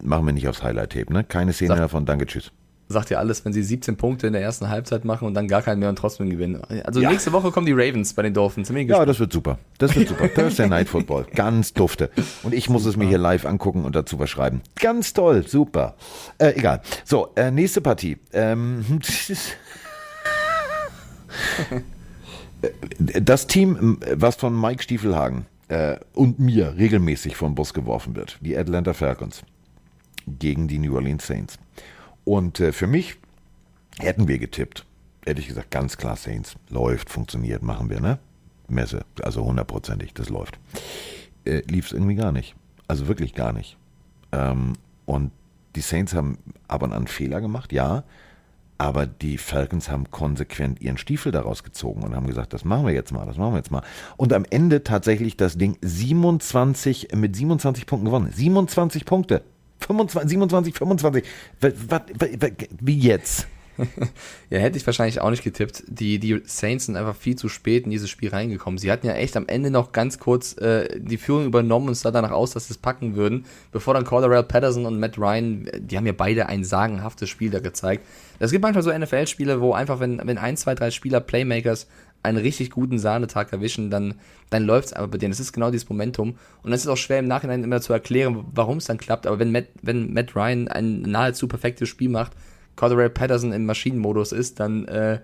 [0.02, 1.24] machen wir nicht aufs Highlight-Tape, ne?
[1.24, 2.50] Keine Szene Sag- davon, danke, tschüss.
[2.88, 5.60] Sagt ja alles, wenn sie 17 Punkte in der ersten Halbzeit machen und dann gar
[5.62, 6.62] keinen mehr und trotzdem gewinnen.
[6.84, 7.10] Also Ja.
[7.10, 8.70] nächste Woche kommen die Ravens bei den Dolphins.
[8.70, 9.58] Ja, das wird super.
[9.78, 10.32] Das wird super.
[10.34, 11.26] Thursday Night Football.
[11.34, 12.10] Ganz dufte.
[12.42, 14.62] Und ich muss es mir hier live angucken und dazu was schreiben.
[14.76, 15.46] Ganz toll.
[15.46, 15.94] Super.
[16.38, 16.80] Äh, egal.
[17.04, 18.16] So, äh, nächste Partie.
[18.32, 18.84] Ähm,
[23.20, 28.56] das Team, was von Mike Stiefelhagen äh, und mir regelmäßig vom Bus geworfen wird, die
[28.56, 29.42] Atlanta Falcons
[30.26, 31.58] gegen die New Orleans Saints.
[32.28, 33.16] Und äh, für mich
[33.98, 34.84] hätten wir getippt,
[35.24, 36.56] hätte ich gesagt, ganz klar Saints.
[36.68, 38.18] Läuft, funktioniert, machen wir, ne?
[38.68, 40.58] Messe, also hundertprozentig, das läuft.
[41.46, 42.54] Äh, Lief es irgendwie gar nicht.
[42.86, 43.78] Also wirklich gar nicht.
[44.32, 44.74] Ähm,
[45.06, 45.32] und
[45.74, 46.36] die Saints haben
[46.68, 48.04] ab und an Fehler gemacht, ja.
[48.76, 52.92] Aber die Falcons haben konsequent ihren Stiefel daraus gezogen und haben gesagt, das machen wir
[52.92, 53.82] jetzt mal, das machen wir jetzt mal.
[54.18, 58.30] Und am Ende tatsächlich das Ding 27 mit 27 Punkten gewonnen.
[58.30, 59.44] 27 Punkte.
[59.80, 61.24] 25, 27, 25.
[61.60, 62.50] Was, was, was,
[62.80, 63.46] wie jetzt?
[64.50, 65.84] Ja, hätte ich wahrscheinlich auch nicht getippt.
[65.88, 68.78] Die, die Saints sind einfach viel zu spät in dieses Spiel reingekommen.
[68.78, 72.10] Sie hatten ja echt am Ende noch ganz kurz äh, die Führung übernommen und sah
[72.10, 75.96] danach aus, dass sie es packen würden, bevor dann Cordell Patterson und Matt Ryan, die
[75.96, 78.06] haben ja beide ein sagenhaftes Spiel da gezeigt.
[78.38, 81.88] Es gibt manchmal so NFL-Spiele, wo einfach, wenn, wenn ein, zwei, drei Spieler, Playmakers,
[82.22, 84.14] einen richtig guten Sahnetag erwischen, dann,
[84.50, 85.32] dann läuft es aber bei denen.
[85.32, 86.36] Es ist genau dieses Momentum.
[86.62, 89.26] Und es ist auch schwer im Nachhinein immer zu erklären, warum es dann klappt.
[89.26, 92.32] Aber wenn Matt, wenn Matt Ryan ein nahezu perfektes Spiel macht,
[92.78, 95.18] Cordell Patterson im Maschinenmodus ist, dann äh,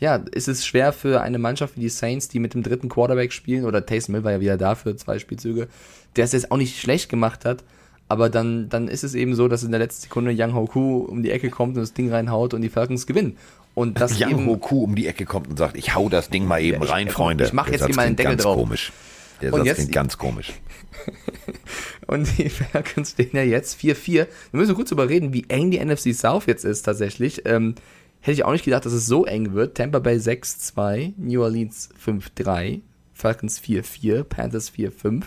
[0.00, 3.32] ja, ist es schwer für eine Mannschaft wie die Saints, die mit dem dritten Quarterback
[3.32, 5.68] spielen, oder Taysom Hill war ja wieder da für zwei Spielzüge,
[6.16, 7.64] der es jetzt auch nicht schlecht gemacht hat,
[8.08, 11.22] aber dann, dann ist es eben so, dass in der letzten Sekunde Young Hoku um
[11.22, 13.36] die Ecke kommt und das Ding reinhaut und die Falcons gewinnen.
[13.74, 16.44] Und das Yang eben, Hoku um die Ecke kommt und sagt, ich hau das Ding
[16.44, 17.44] mal eben ich- rein, Freunde.
[17.44, 18.56] ich mach jetzt hier mal einen Deckel drauf.
[18.56, 18.92] komisch.
[19.40, 20.52] Der Und Satz jetzt- klingt ganz komisch.
[22.06, 24.04] Und die Falcons stehen ja jetzt 4-4.
[24.12, 27.42] Wir müssen kurz darüber reden, wie eng die NFC South jetzt ist tatsächlich.
[27.46, 27.74] Ähm,
[28.20, 29.76] hätte ich auch nicht gedacht, dass es so eng wird.
[29.76, 32.80] Tampa Bay 6-2, New Orleans 5-3,
[33.14, 35.24] Falcons 4-4, Panthers 4-5.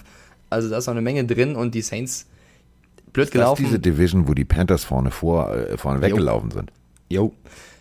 [0.49, 2.27] Also da ist noch eine Menge drin und die Saints
[3.13, 3.65] blöd Das ist gelaufen.
[3.65, 6.71] diese Division, wo die Panthers vorne vor, äh, vorne weggelaufen sind.
[7.09, 7.33] Jo.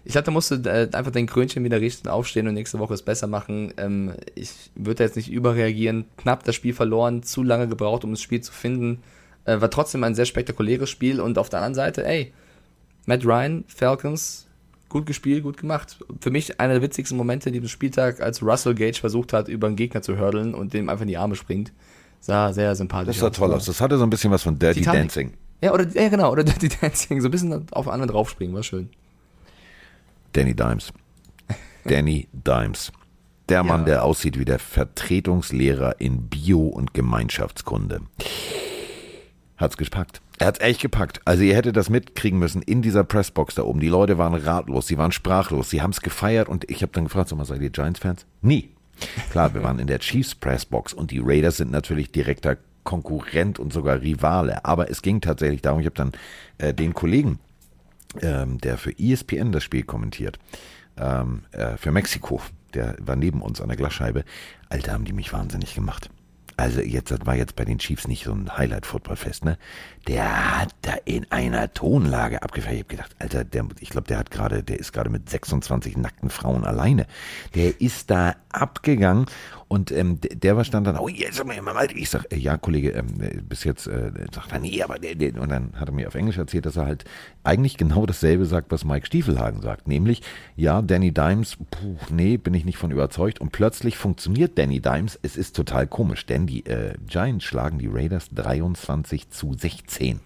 [0.04, 2.94] Ich glaube, da musst du äh, einfach dein Krönchen wieder richten, aufstehen und nächste Woche
[2.94, 3.72] es besser machen.
[3.76, 6.06] Ähm, ich würde jetzt nicht überreagieren.
[6.16, 9.02] Knapp das Spiel verloren, zu lange gebraucht, um das Spiel zu finden.
[9.44, 12.32] Äh, war trotzdem ein sehr spektakuläres Spiel und auf der anderen Seite, ey,
[13.06, 14.46] Matt Ryan, Falcons,
[14.88, 15.98] gut gespielt, gut gemacht.
[16.20, 19.66] Für mich einer der witzigsten Momente in diesem Spieltag, als Russell Gage versucht hat, über
[19.66, 21.72] einen Gegner zu hurdlen und dem einfach in die Arme springt.
[22.20, 23.64] Sah sehr sympathisch Das sah toll aus.
[23.64, 25.00] Das hatte so ein bisschen was von Dirty Titanic.
[25.02, 25.32] Dancing.
[25.60, 28.90] Ja, oder, ja, genau, oder Dirty Dancing, so ein bisschen auf anderen draufspringen, war schön.
[30.32, 30.92] Danny Dimes.
[31.84, 32.92] Danny Dimes.
[33.48, 38.00] Der Mann, der aussieht wie der Vertretungslehrer in Bio- und Gemeinschaftskunde.
[39.56, 40.22] Hat's gepackt.
[40.38, 41.20] Er hat's echt gepackt.
[41.24, 43.80] Also ihr hättet das mitkriegen müssen in dieser Pressbox da oben.
[43.80, 47.28] Die Leute waren ratlos, sie waren sprachlos, sie haben's gefeiert und ich habe dann gefragt,
[47.28, 48.26] sag mal, seid ihr Giants-Fans?
[48.40, 48.70] Nie.
[49.30, 53.72] Klar, wir waren in der Chiefs Pressbox und die Raiders sind natürlich direkter Konkurrent und
[53.72, 54.64] sogar Rivale.
[54.64, 56.12] Aber es ging tatsächlich darum, ich habe dann
[56.58, 57.38] äh, den Kollegen
[58.20, 60.38] ähm, der für ESPN das Spiel kommentiert,
[60.96, 62.40] ähm, äh, für Mexiko,
[62.74, 64.24] der war neben uns an der Glasscheibe.
[64.68, 66.10] Alter, haben die mich wahnsinnig gemacht.
[66.56, 69.58] Also jetzt, das war jetzt bei den Chiefs nicht so ein Highlight-Football-Fest, ne?
[70.06, 72.74] Der hat da in einer Tonlage abgefeiert.
[72.74, 75.96] Ich hab gedacht, Alter, der, ich glaube, der hat gerade, der ist gerade mit 26
[75.96, 77.06] nackten Frauen alleine.
[77.54, 79.26] Der ist da abgegangen
[79.72, 82.58] und ähm, der, war stand dann, oh, jetzt sag mal, mal, ich sag, äh, ja,
[82.58, 85.88] Kollege, ähm, äh, bis jetzt, äh, sagt er, nee, aber der, der, und dann hat
[85.88, 87.06] er mir auf Englisch erzählt, dass er halt
[87.42, 90.20] eigentlich genau dasselbe sagt, was Mike Stiefelhagen sagt, nämlich,
[90.56, 95.18] ja, Danny Dimes, puh, nee, bin ich nicht von überzeugt und plötzlich funktioniert Danny Dimes,
[95.22, 100.20] es ist total komisch, denn die äh, Giants schlagen die Raiders 23 zu 16.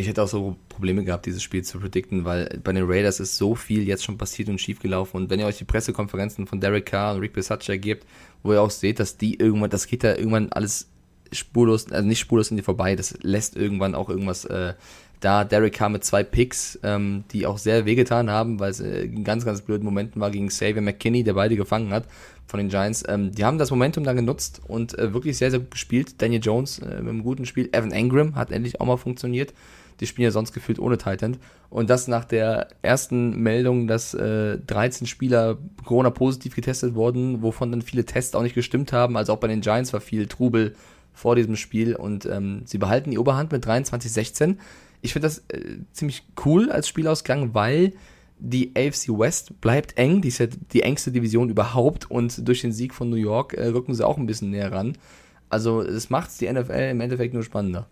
[0.00, 3.36] Ich hätte auch so Probleme gehabt, dieses Spiel zu predikten, weil bei den Raiders ist
[3.36, 5.20] so viel jetzt schon passiert und schiefgelaufen.
[5.20, 8.06] Und wenn ihr euch die Pressekonferenzen von Derek Carr und Rick Bisaccia gebt,
[8.42, 10.88] wo ihr auch seht, dass die irgendwann, das geht da irgendwann alles
[11.32, 14.72] spurlos, also nicht spurlos in die vorbei, das lässt irgendwann auch irgendwas äh,
[15.20, 15.44] da.
[15.44, 19.22] Derek Carr mit zwei Picks, ähm, die auch sehr wehgetan haben, weil es äh, in
[19.22, 22.06] ganz, ganz blöden Momenten war gegen Xavier McKinney, der beide gefangen hat
[22.46, 23.04] von den Giants.
[23.06, 26.22] Ähm, die haben das Momentum dann genutzt und äh, wirklich sehr, sehr gut gespielt.
[26.22, 27.68] Daniel Jones äh, mit einem guten Spiel.
[27.72, 29.52] Evan Engram hat endlich auch mal funktioniert.
[30.00, 31.36] Die spielen ja sonst gefühlt ohne Titan.
[31.68, 37.82] Und das nach der ersten Meldung, dass äh, 13 Spieler Corona-positiv getestet wurden, wovon dann
[37.82, 39.16] viele Tests auch nicht gestimmt haben.
[39.16, 40.74] Also auch bei den Giants war viel Trubel
[41.12, 41.94] vor diesem Spiel.
[41.94, 44.56] Und ähm, sie behalten die Oberhand mit 23-16.
[45.02, 47.92] Ich finde das äh, ziemlich cool als Spielausgang, weil
[48.38, 50.22] die AFC West bleibt eng.
[50.22, 52.10] Die ist ja die engste Division überhaupt.
[52.10, 54.96] Und durch den Sieg von New York äh, rücken sie auch ein bisschen näher ran.
[55.50, 57.86] Also es macht die NFL im Endeffekt nur spannender.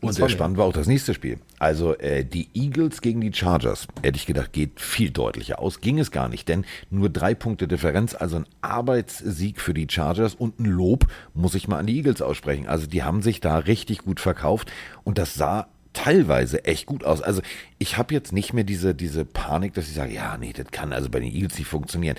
[0.00, 1.38] Und sehr spannend war auch das nächste Spiel.
[1.58, 5.80] Also äh, die Eagles gegen die Chargers, hätte ich gedacht, geht viel deutlicher aus.
[5.80, 10.34] Ging es gar nicht, denn nur drei Punkte Differenz, also ein Arbeitssieg für die Chargers
[10.34, 12.68] und ein Lob muss ich mal an die Eagles aussprechen.
[12.68, 14.70] Also die haben sich da richtig gut verkauft
[15.02, 17.20] und das sah teilweise echt gut aus.
[17.20, 17.42] Also
[17.78, 20.92] ich habe jetzt nicht mehr diese, diese Panik, dass ich sage, ja, nee, das kann
[20.92, 22.16] also bei den Eagles nicht funktionieren.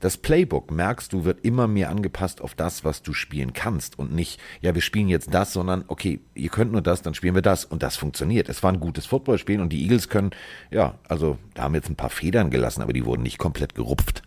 [0.00, 4.14] Das Playbook, merkst du, wird immer mehr angepasst auf das, was du spielen kannst und
[4.14, 7.42] nicht, ja, wir spielen jetzt das, sondern okay, ihr könnt nur das, dann spielen wir
[7.42, 8.48] das und das funktioniert.
[8.48, 10.30] Es war ein gutes Footballspiel und die Eagles können,
[10.70, 14.22] ja, also da haben jetzt ein paar Federn gelassen, aber die wurden nicht komplett gerupft.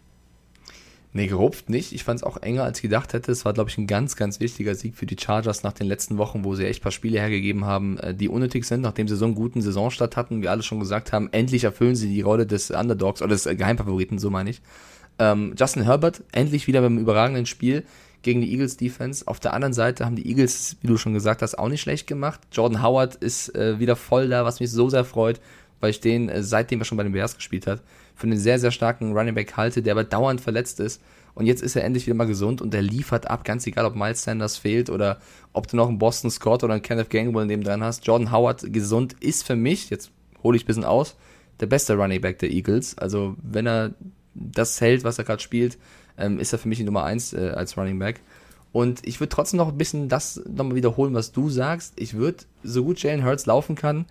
[1.13, 1.91] Nee, gerupft nicht.
[1.91, 3.33] Ich fand es auch enger, als ich gedacht hätte.
[3.33, 6.17] Es war, glaube ich, ein ganz, ganz wichtiger Sieg für die Chargers nach den letzten
[6.17, 9.17] Wochen, wo sie echt ein paar Spiele hergegeben haben, äh, die unnötig sind, nachdem sie
[9.17, 10.41] so einen guten Saisonstart hatten.
[10.41, 14.19] Wie alle schon gesagt haben, endlich erfüllen sie die Rolle des Underdogs oder des Geheimfavoriten,
[14.19, 14.61] so meine ich.
[15.21, 17.83] Ähm, Justin Herbert endlich wieder beim überragenden Spiel
[18.23, 19.27] gegen die Eagles Defense.
[19.27, 22.07] Auf der anderen Seite haben die Eagles, wie du schon gesagt hast, auch nicht schlecht
[22.07, 22.39] gemacht.
[22.51, 25.39] Jordan Howard ist äh, wieder voll da, was mich so sehr freut,
[25.79, 27.83] weil ich den, äh, seitdem er schon bei den Bears gespielt hat,
[28.15, 30.99] für einen sehr, sehr starken Running Back halte, der aber dauernd verletzt ist.
[31.35, 33.95] Und jetzt ist er endlich wieder mal gesund und er liefert ab, ganz egal, ob
[33.95, 35.19] Miles Sanders fehlt oder
[35.53, 38.07] ob du noch einen Boston Scott oder einen Kenneth Gainwell neben dran hast.
[38.07, 40.09] Jordan Howard gesund ist für mich, jetzt
[40.41, 41.15] hole ich ein bisschen aus,
[41.59, 42.97] der beste Running Back der Eagles.
[42.97, 43.93] Also wenn er
[44.33, 45.77] das hält, was er gerade spielt,
[46.17, 48.21] ähm, ist er für mich die Nummer 1 äh, als Running Back.
[48.71, 51.93] Und ich würde trotzdem noch ein bisschen das nochmal wiederholen, was du sagst.
[51.97, 54.05] Ich würde, so gut Jalen Hurts laufen kann,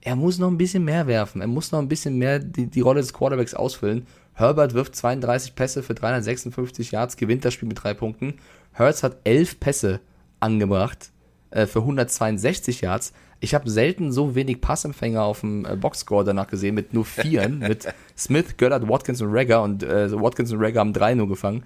[0.00, 1.40] er muss noch ein bisschen mehr werfen.
[1.40, 4.06] Er muss noch ein bisschen mehr die, die Rolle des Quarterbacks ausfüllen.
[4.34, 8.34] Herbert wirft 32 Pässe für 356 Yards, gewinnt das Spiel mit drei Punkten.
[8.78, 10.00] Hurts hat 11 Pässe
[10.40, 11.10] angebracht
[11.50, 13.12] äh, für 162 Yards.
[13.44, 17.58] Ich habe selten so wenig Passempfänger auf dem äh, Boxscore danach gesehen, mit nur vieren,
[17.68, 17.86] mit
[18.16, 21.62] Smith, Goddard, Watkins und Rager und äh, Watkins und Rager haben drei nur gefangen.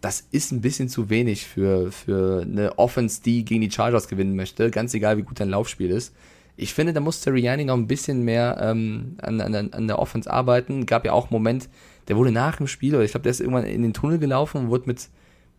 [0.00, 4.36] Das ist ein bisschen zu wenig für, für eine Offense, die gegen die Chargers gewinnen
[4.36, 6.14] möchte, ganz egal wie gut dein Laufspiel ist.
[6.56, 10.30] Ich finde, da muss Sirianni noch ein bisschen mehr ähm, an, an, an der Offense
[10.30, 10.86] arbeiten.
[10.86, 11.68] Gab ja auch einen Moment,
[12.06, 14.58] der wurde nach dem Spiel, oder ich glaube, der ist irgendwann in den Tunnel gelaufen
[14.58, 15.08] und wurde mit,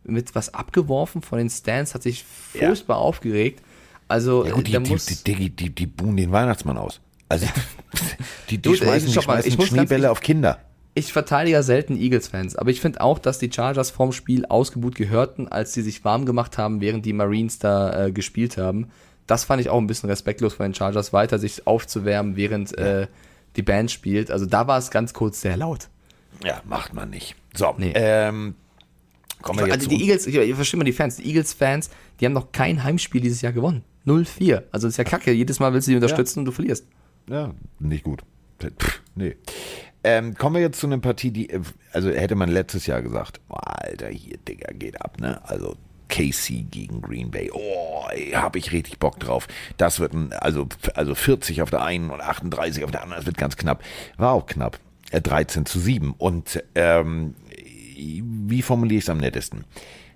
[0.06, 3.02] mit was abgeworfen von den Stands, hat sich furchtbar ja.
[3.02, 3.62] aufgeregt.
[4.08, 7.02] Also, ja gut, die, muss, die, die, die, die buhen den Weihnachtsmann aus.
[7.30, 7.48] Also,
[8.50, 10.60] die, die, schmeißen, die schmeißen mal, Schneebälle auf Kinder.
[10.94, 14.96] Ich verteidige ja selten Eagles-Fans, aber ich finde auch, dass die Chargers vorm Spiel ausgebuht
[14.96, 18.90] gehörten, als sie sich warm gemacht haben, während die Marines da äh, gespielt haben.
[19.28, 23.02] Das fand ich auch ein bisschen respektlos von den Chargers, weiter sich aufzuwärmen, während ja.
[23.02, 23.08] äh,
[23.58, 24.32] die Band spielt.
[24.32, 25.90] Also da war es ganz kurz sehr laut.
[26.44, 27.36] Ja, macht man nicht.
[27.54, 27.92] So, nee.
[27.94, 28.56] ähm,
[29.42, 32.34] kommen wir Also die Eagles, ich, ich verstehe mal die Fans, die Eagles-Fans, die haben
[32.34, 33.84] noch kein Heimspiel dieses Jahr gewonnen.
[34.06, 34.64] 0-4.
[34.72, 35.32] Also das ist ja kacke.
[35.32, 36.42] Jedes Mal willst du sie unterstützen ja.
[36.42, 36.88] und du verlierst.
[37.30, 38.22] Ja, nicht gut.
[38.60, 39.36] Pff, nee.
[40.04, 41.50] Ähm, kommen wir jetzt zu einer Partie, die,
[41.92, 45.42] also hätte man letztes Jahr gesagt, oh, Alter, hier, Digga, geht ab, ne?
[45.48, 45.76] Also
[46.08, 47.52] KC gegen Green Bay.
[47.54, 49.48] Oh, habe ich richtig Bock drauf.
[49.76, 53.26] Das wird ein, also, also 40 auf der einen und 38 auf der anderen, das
[53.26, 53.84] wird ganz knapp.
[54.18, 54.80] War auch knapp.
[55.12, 56.14] 13 äh, zu 7.
[56.18, 57.36] Und ähm,
[57.98, 59.66] wie formuliere ich es am nettesten?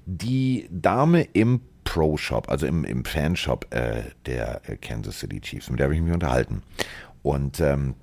[0.05, 5.85] Die Dame im Pro-Shop, also im, im Fanshop äh, der Kansas City Chiefs, mit der
[5.85, 6.63] habe ich mich unterhalten.
[7.23, 7.95] Und ähm,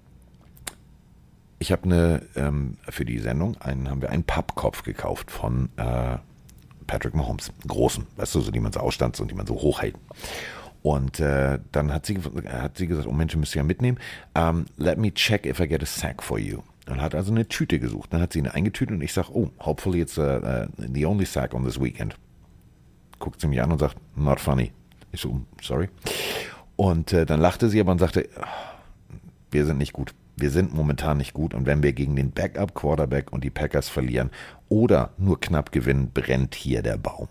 [1.59, 6.19] ich habe eine, ähm, für die Sendung, einen, haben wir einen Pappkopf gekauft von äh,
[6.87, 7.53] Patrick Mahomes.
[7.67, 9.97] Großen, weißt du, so die man so ausstanzt und die man so hochhält.
[10.83, 12.19] Und äh, dann hat sie,
[12.49, 13.99] hat sie gesagt, oh Mensch, müsst ihr ja mitnehmen.
[14.35, 16.63] Um, ähm, let me check if I get a sack for you.
[16.89, 18.13] Und hat also eine Tüte gesucht.
[18.13, 21.27] Dann hat sie ihn eingetütet und ich sage, oh, hopefully it's uh, uh, the only
[21.27, 22.17] sack on this weekend
[23.19, 24.73] guckt sie mich an und sagt, not funny.
[25.13, 25.89] Ich so, sorry.
[26.77, 28.29] Und äh, dann lachte sie aber und sagte,
[29.51, 30.15] wir sind nicht gut.
[30.37, 34.31] Wir sind momentan nicht gut und wenn wir gegen den Backup-Quarterback und die Packers verlieren
[34.69, 37.29] oder nur knapp gewinnen, brennt hier der Baum.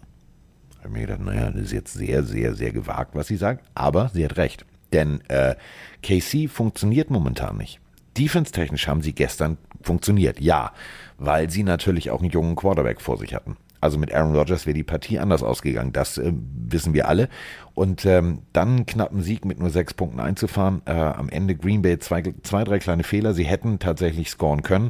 [0.71, 3.65] Ich habe mir gedacht, naja, das ist jetzt sehr, sehr, sehr gewagt, was sie sagt,
[3.75, 4.65] aber sie hat recht.
[4.91, 5.55] Denn äh,
[6.03, 7.79] KC funktioniert momentan nicht.
[8.17, 10.71] Defense-technisch haben sie gestern funktioniert, ja,
[11.17, 13.57] weil sie natürlich auch einen jungen Quarterback vor sich hatten.
[13.79, 15.93] Also mit Aaron Rodgers wäre die Partie anders ausgegangen.
[15.93, 17.29] Das äh, wissen wir alle.
[17.75, 20.81] Und ähm, dann einen knappen Sieg mit nur sechs Punkten einzufahren.
[20.85, 23.33] Äh, am Ende Green Bay zwei, zwei, drei kleine Fehler.
[23.33, 24.89] Sie hätten tatsächlich scoren können.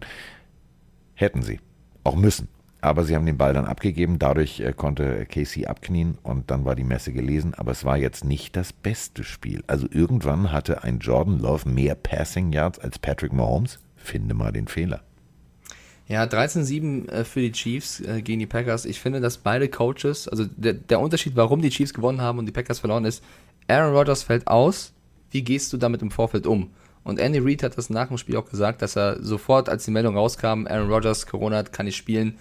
[1.16, 1.60] Hätten sie.
[2.04, 2.48] Auch müssen.
[2.88, 4.20] Aber sie haben den Ball dann abgegeben.
[4.20, 7.54] Dadurch äh, konnte Casey abknien und dann war die Messe gelesen.
[7.54, 9.64] Aber es war jetzt nicht das beste Spiel.
[9.68, 13.80] Also irgendwann hatte ein Jordan Love mehr Passing Yards als Patrick Mahomes.
[13.96, 15.02] Finde mal den Fehler.
[16.08, 18.86] Ja, 13-7 äh, für die Chiefs äh, gegen die Packers.
[18.86, 22.46] Ich finde, dass beide Coaches, also der, der Unterschied, warum die Chiefs gewonnen haben und
[22.46, 23.22] die Packers verloren ist,
[23.68, 24.94] Aaron Rodgers fällt aus.
[25.32, 26.72] Wie gehst du damit im Vorfeld um?
[27.04, 29.92] Und Andy Reid hat das nach dem Spiel auch gesagt, dass er sofort, als die
[29.92, 32.38] Meldung rauskam, Aaron Rodgers, Corona kann nicht spielen,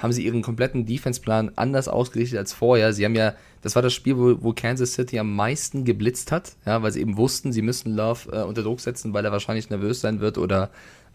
[0.00, 2.92] haben sie ihren kompletten Defense-Plan anders ausgerichtet als vorher.
[2.92, 6.56] Sie haben ja Das war das Spiel, wo, wo Kansas City am meisten geblitzt hat,
[6.64, 9.68] ja, weil sie eben wussten, sie müssen Love äh, unter Druck setzen, weil er wahrscheinlich
[9.68, 10.70] nervös sein wird oder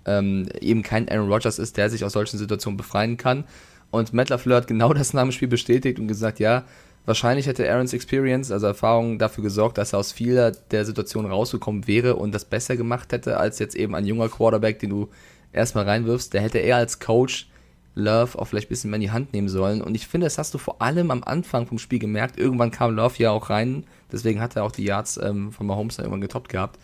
[0.06, 3.46] ähm, eben kein Aaron Rodgers ist, der sich aus solchen Situationen befreien kann.
[3.90, 6.64] Und Matt LaFleur hat genau das nach dem Spiel bestätigt und gesagt, ja,
[7.06, 11.88] wahrscheinlich hätte Aarons Experience, also Erfahrung, dafür gesorgt, dass er aus vieler der Situationen rausgekommen
[11.88, 15.10] wäre und das besser gemacht hätte, als jetzt eben ein junger Quarterback, den du
[15.52, 16.34] erstmal reinwirfst.
[16.34, 17.48] Der hätte er als Coach
[17.96, 19.82] Love auch vielleicht ein bisschen mehr in die Hand nehmen sollen.
[19.82, 22.38] Und ich finde, das hast du vor allem am Anfang vom Spiel gemerkt.
[22.38, 25.98] Irgendwann kam Love ja auch rein, deswegen hat er auch die Yards ähm, von Mahomes
[25.98, 26.78] irgendwann getoppt gehabt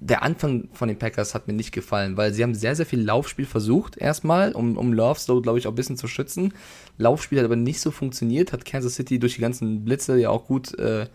[0.00, 3.00] der Anfang von den Packers hat mir nicht gefallen, weil sie haben sehr, sehr viel
[3.00, 6.54] Laufspiel versucht, erstmal, um, um Love so, glaube ich, auch ein bisschen zu schützen.
[6.98, 10.46] Laufspiel hat aber nicht so funktioniert, hat Kansas City durch die ganzen Blitze ja auch
[10.46, 11.06] gut äh,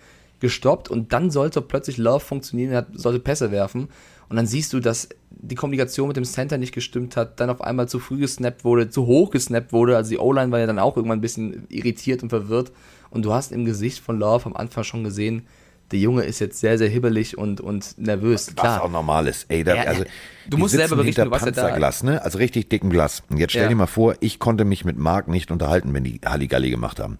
[0.42, 3.88] gestoppt und dann sollte plötzlich Love funktionieren, er sollte Pässe werfen
[4.28, 5.08] und dann siehst du, dass
[5.46, 8.90] die Kommunikation mit dem Center nicht gestimmt hat, dann auf einmal zu früh gesnappt wurde,
[8.90, 12.24] zu hoch gesnappt wurde, also die O-Line war ja dann auch irgendwann ein bisschen irritiert
[12.24, 12.72] und verwirrt
[13.10, 15.46] und du hast im Gesicht von Love am Anfang schon gesehen,
[15.92, 18.48] der Junge ist jetzt sehr, sehr hibbelig und, und nervös.
[18.48, 18.84] Was Klar.
[18.84, 19.46] auch normal ist.
[19.50, 20.06] Ey, da, Ja, also,
[20.50, 21.92] du musst selber berichten, warst ja da.
[22.04, 22.22] Ne?
[22.22, 23.22] Also richtig dicken Glas.
[23.30, 23.70] Und jetzt stell Ja.
[23.70, 27.20] dir mal vor, ich konnte mich mit Marc nicht unterhalten, wenn die Halligalli gemacht haben.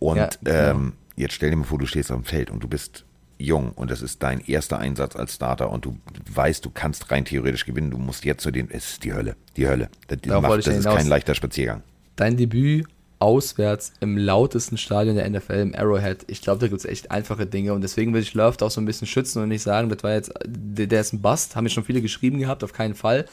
[0.00, 0.70] Und genau.
[0.70, 3.04] ähm, jetzt stell dir mal vor, du stehst auf dem Feld und du bist
[3.40, 5.96] jung und das ist dein erster Einsatz als Starter und du
[6.32, 7.90] weißt, du kannst rein theoretisch gewinnen.
[7.90, 9.88] Du musst jetzt zu den, es ist die Hölle, die Hölle.
[10.08, 11.82] Das, macht, das ist kein leichter Spaziergang.
[12.16, 12.86] Dein Debüt
[13.20, 16.24] auswärts im lautesten Stadion der NFL, im Arrowhead.
[16.28, 18.80] Ich glaube, da gibt es echt einfache Dinge und deswegen will ich Love auch so
[18.80, 21.64] ein bisschen schützen und nicht sagen, das war jetzt, der, der ist ein Bust, haben
[21.64, 23.26] mir schon viele geschrieben gehabt, auf keinen Fall.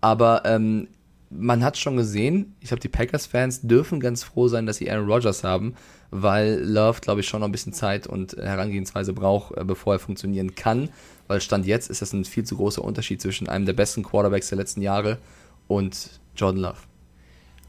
[0.00, 0.88] Aber ähm,
[1.30, 5.10] man hat schon gesehen, ich glaube, die Packers-Fans dürfen ganz froh sein, dass sie Aaron
[5.10, 5.74] Rodgers haben,
[6.16, 9.98] weil Love, glaube ich, schon noch ein bisschen Zeit und Herangehensweise braucht, äh, bevor er
[9.98, 10.90] funktionieren kann.
[11.26, 14.48] Weil Stand jetzt ist das ein viel zu großer Unterschied zwischen einem der besten Quarterbacks
[14.48, 15.18] der letzten Jahre
[15.66, 16.78] und Jordan Love.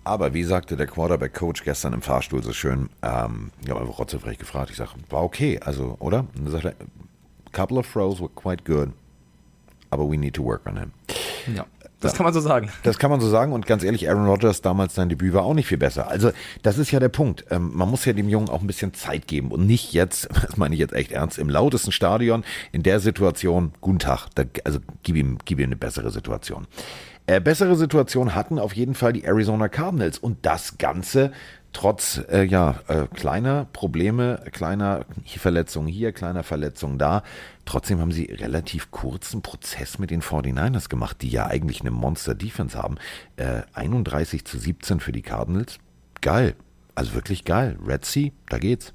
[0.03, 4.37] Aber wie sagte der Quarterback-Coach gestern im Fahrstuhl so schön, ähm, ich habe einfach rotzefrech
[4.37, 6.19] gefragt, ich sage, war okay, also, oder?
[6.19, 6.75] Und dann sagt er,
[7.51, 8.89] couple of throws were quite good,
[9.89, 10.91] aber we need to work on him.
[11.55, 11.65] Ja,
[12.01, 12.69] das kann man so sagen.
[12.83, 15.53] Das kann man so sagen und ganz ehrlich, Aaron Rodgers damals sein Debüt war auch
[15.53, 16.07] nicht viel besser.
[16.07, 16.31] Also
[16.63, 17.45] das ist ja der Punkt.
[17.49, 20.57] Ähm, man muss ja dem Jungen auch ein bisschen Zeit geben und nicht jetzt, das
[20.57, 24.79] meine ich jetzt echt ernst, im lautesten Stadion in der Situation, guten Tag, da, also
[25.03, 26.67] gib ihm, gib ihm eine bessere Situation.
[27.28, 31.32] Äh, bessere Situation hatten auf jeden Fall die Arizona Cardinals und das Ganze
[31.73, 37.23] trotz äh, ja äh, kleiner Probleme, kleiner Verletzungen hier, kleiner Verletzungen da.
[37.65, 42.78] Trotzdem haben sie relativ kurzen Prozess mit den 49ers gemacht, die ja eigentlich eine Monster-Defense
[42.78, 42.97] haben.
[43.38, 45.80] Äh, 31 zu 17 für die Cardinals.
[46.21, 46.55] Geil.
[46.93, 47.78] Also wirklich geil.
[47.86, 48.93] Red Sea, da geht's.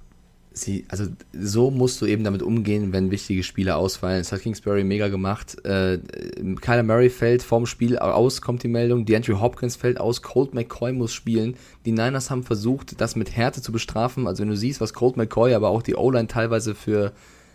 [0.60, 4.18] Sie, also so musst du eben damit umgehen, wenn wichtige Spiele ausfallen.
[4.18, 5.64] Das hat Kingsbury mega gemacht.
[5.64, 5.98] Äh,
[6.60, 9.06] Kyler Murray fällt vorm Spiel aus, kommt die Meldung.
[9.06, 10.22] DeAndre Hopkins fällt aus.
[10.22, 11.56] Colt McCoy muss spielen.
[11.84, 14.26] Die Niners haben versucht, das mit Härte zu bestrafen.
[14.26, 17.12] Also wenn du siehst, was Colt McCoy, aber auch die O-Line teilweise für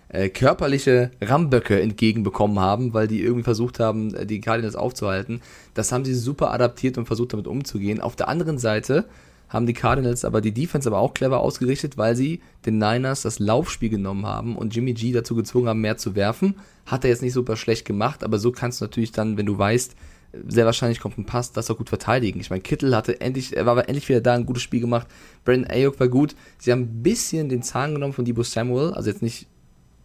[0.10, 5.42] äh, körperliche Ramböcke entgegenbekommen haben, weil die irgendwie versucht haben, äh, die Cardinals aufzuhalten.
[5.74, 8.02] Das haben sie super adaptiert und versucht damit umzugehen.
[8.02, 9.06] Auf der anderen Seite
[9.50, 13.40] haben die Cardinals aber die Defense aber auch clever ausgerichtet, weil sie den Niners das
[13.40, 16.56] Laufspiel genommen haben und Jimmy G dazu gezwungen haben, mehr zu werfen.
[16.86, 19.58] Hat er jetzt nicht super schlecht gemacht, aber so kannst du natürlich dann, wenn du
[19.58, 19.96] weißt,
[20.48, 22.40] sehr wahrscheinlich kommt ein Pass, das auch gut verteidigen.
[22.40, 25.08] Ich meine, Kittel hatte endlich, er war aber endlich wieder da, ein gutes Spiel gemacht.
[25.44, 26.36] Brandon Ayuk war gut.
[26.58, 29.48] Sie haben ein bisschen den Zahn genommen von Debo Samuel, also jetzt nicht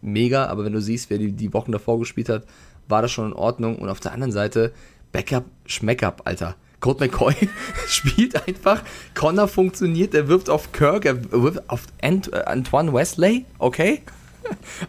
[0.01, 2.45] mega, aber wenn du siehst, wer die, die Wochen davor gespielt hat,
[2.87, 3.77] war das schon in Ordnung.
[3.77, 4.73] Und auf der anderen Seite,
[5.11, 6.55] Backup, Schmeckup, Alter.
[6.81, 7.33] Colt McCoy
[7.87, 8.83] spielt einfach,
[9.15, 14.01] Connor funktioniert, er wirft auf Kirk, er wirft auf Ant, äh, Antoine Wesley, okay?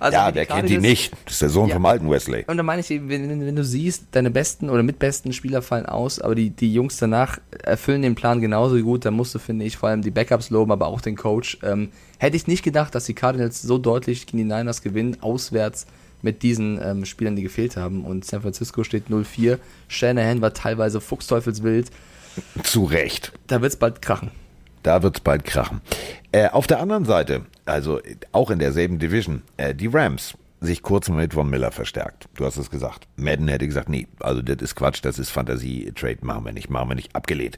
[0.01, 1.13] Also ja, wer kennt ihn nicht?
[1.27, 1.75] Das ist der Sohn Ja.
[1.75, 2.45] vom alten Wesley.
[2.49, 5.85] und da meine ich, eben, wenn, wenn du siehst, deine besten oder mitbesten Spieler fallen
[5.87, 9.67] aus, aber die, die Jungs danach erfüllen den Plan genauso gut, dann musst du, finde
[9.67, 11.59] ich, vor allem die Backups loben, aber auch den Coach.
[11.63, 15.87] Ähm, hätte ich nicht gedacht, dass die Cardinals so deutlich gegen die Niners gewinnen, auswärts
[16.23, 18.05] mit diesen ähm, Spielern, die gefehlt haben.
[18.05, 19.59] Und San Francisco steht 0-4.
[19.89, 21.91] Shanahan war teilweise fuchsteufelswild.
[22.63, 23.33] Zu Recht.
[23.47, 24.31] Da wird's bald krachen.
[24.83, 25.81] Da wird's bald krachen.
[26.33, 28.01] Äh, auf der anderen Seite, also
[28.33, 32.29] auch in derselben Division, äh, die Rams sich kurz mit Von Miller verstärkt.
[32.35, 33.07] Du hast es gesagt.
[33.17, 36.71] Madden hätte gesagt, nee, also das ist Quatsch, das ist Fantasie, Trade machen wir nicht,
[36.71, 37.57] machen wir nicht, abgelehnt.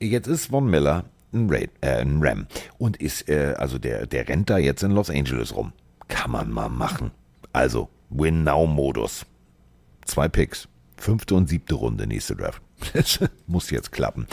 [0.00, 2.46] Jetzt ist Von Miller ein, Raid, äh, ein Ram
[2.78, 5.72] und ist, äh, also der, der rennt da jetzt in Los Angeles rum.
[6.08, 7.10] Kann man mal machen.
[7.52, 9.26] Also, Win-Now-Modus.
[10.04, 10.68] Zwei Picks.
[10.96, 12.62] Fünfte und siebte Runde, nächste Draft.
[12.92, 14.26] Das muss jetzt klappen.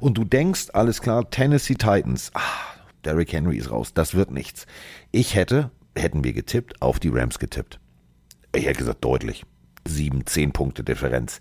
[0.00, 2.30] Und du denkst, alles klar, Tennessee Titans.
[2.34, 2.40] Ah,
[3.04, 3.92] Derrick Henry ist raus.
[3.94, 4.66] Das wird nichts.
[5.12, 7.80] Ich hätte, hätten wir getippt, auf die Rams getippt.
[8.54, 9.44] Ich hätte gesagt, deutlich.
[9.86, 11.40] Sieben, zehn Punkte Differenz.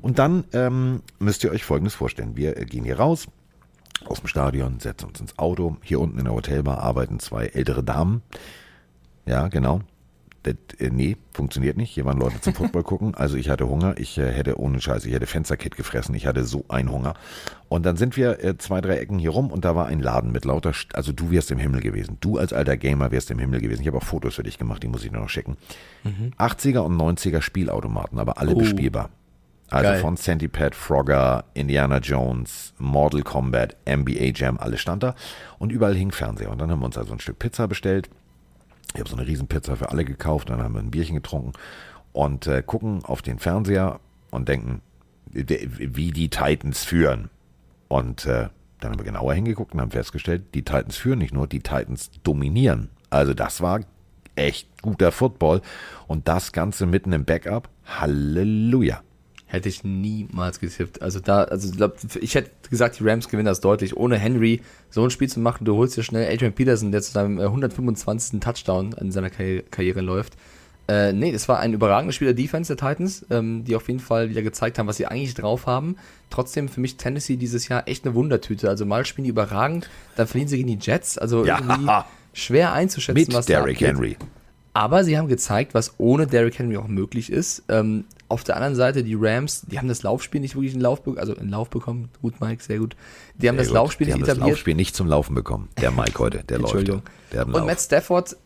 [0.00, 2.36] Und dann ähm, müsst ihr euch Folgendes vorstellen.
[2.36, 3.26] Wir äh, gehen hier raus.
[4.04, 5.76] aus dem Stadion, setzen uns ins Auto.
[5.82, 8.22] Hier unten in der Hotelbar arbeiten zwei ältere Damen.
[9.26, 9.80] Ja, genau.
[10.44, 11.90] Das, äh, nee, funktioniert nicht.
[11.90, 13.14] Hier waren Leute zum Football gucken.
[13.14, 13.94] Also ich hatte Hunger.
[13.98, 16.14] Ich äh, hätte ohne Scheiß, ich hätte Fensterkit gefressen.
[16.14, 17.14] Ich hatte so einen Hunger.
[17.68, 20.30] Und dann sind wir äh, zwei, drei Ecken hier rum und da war ein Laden
[20.32, 22.16] mit lauter, St also du wärst im Himmel gewesen.
[22.20, 23.82] Du als alter Gamer wärst im Himmel gewesen.
[23.82, 25.56] Ich habe auch Fotos für dich gemacht, die muss ich nur noch schicken.
[26.38, 28.58] 80er und 90er Spielautomaten, aber alle Oh.
[28.58, 29.10] bespielbar.
[29.70, 30.00] Also Geil.
[30.00, 35.14] von Centipede, Frogger, Indiana Jones, Mortal Kombat, NBA Jam, alles stand da.
[35.58, 36.50] Und überall hing Fernseher.
[36.50, 38.08] Und dann haben wir uns also ein Stück Pizza bestellt.
[38.94, 40.50] Ich habe so eine Riesenpizza für alle gekauft.
[40.50, 41.52] Dann haben wir ein Bierchen getrunken
[42.12, 44.80] und äh, gucken auf den Fernseher und denken,
[45.30, 47.30] wie die Titans führen.
[47.88, 48.48] Und äh,
[48.80, 52.10] dann haben wir genauer hingeguckt und haben festgestellt, die Titans führen nicht nur, die Titans
[52.22, 52.90] dominieren.
[53.10, 53.80] Also das war
[54.36, 55.60] echt guter Football.
[56.06, 57.68] Und das Ganze mitten im Backup.
[57.84, 59.02] Halleluja.
[59.50, 61.00] Hätte ich niemals getippt.
[61.00, 63.96] Also da, also ich, glaub, ich hätte gesagt, die Rams gewinnen das deutlich.
[63.96, 67.12] Ohne Henry so ein Spiel zu machen, du holst dir schnell Adrian Peterson, der zu
[67.12, 68.40] seinem äh, 125.
[68.40, 70.34] Touchdown in seiner Karriere, Karriere läuft.
[70.86, 74.00] Äh, nee, das war ein überragendes Spiel der Defense der Titans, ähm, die auf jeden
[74.00, 75.96] Fall wieder gezeigt haben, was sie eigentlich drauf haben.
[76.30, 78.68] Trotzdem für mich Tennessee dieses Jahr echt eine Wundertüte.
[78.68, 81.16] Also mal spielen die überragend, dann verlieren sie gegen die Jets.
[81.18, 81.58] Also Ja.
[81.58, 81.90] irgendwie
[82.34, 83.88] schwer einzuschätzen, Mit was da Derrick abgeht.
[83.88, 84.16] Henry.
[84.72, 87.64] Aber sie haben gezeigt, was ohne Derrick Henry auch möglich ist.
[87.68, 91.00] Ähm, auf der anderen Seite, die Rams, die haben das Laufspiel nicht wirklich in Lauf,
[91.16, 92.10] also in Lauf bekommen.
[92.20, 92.94] Gut, Mike, sehr gut.
[93.36, 93.74] Die haben Sehr das gut.
[93.74, 94.56] Laufspiel die nicht haben das etabliert.
[94.56, 95.68] Laufspiel nicht zum Laufen bekommen.
[95.80, 96.74] Der Mike heute, der läuft.
[96.74, 97.02] Entschuldigung.
[97.32, 97.66] Der Und Lauf.
[97.66, 98.36] Matt Stafford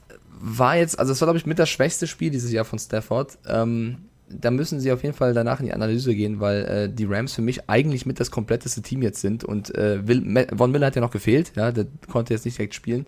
[0.40, 3.38] war jetzt, also es war, glaube ich, mit das schwächste Spiel dieses Jahr von Stafford.
[3.46, 3.98] Ähm,
[4.28, 7.34] da müssen sie auf jeden Fall danach in die Analyse gehen, weil äh, die Rams
[7.34, 9.44] für mich eigentlich mit das kompletteste Team jetzt sind.
[9.44, 12.74] Und äh, Will, Von Miller hat ja noch gefehlt, ja, der konnte jetzt nicht direkt
[12.74, 13.04] spielen.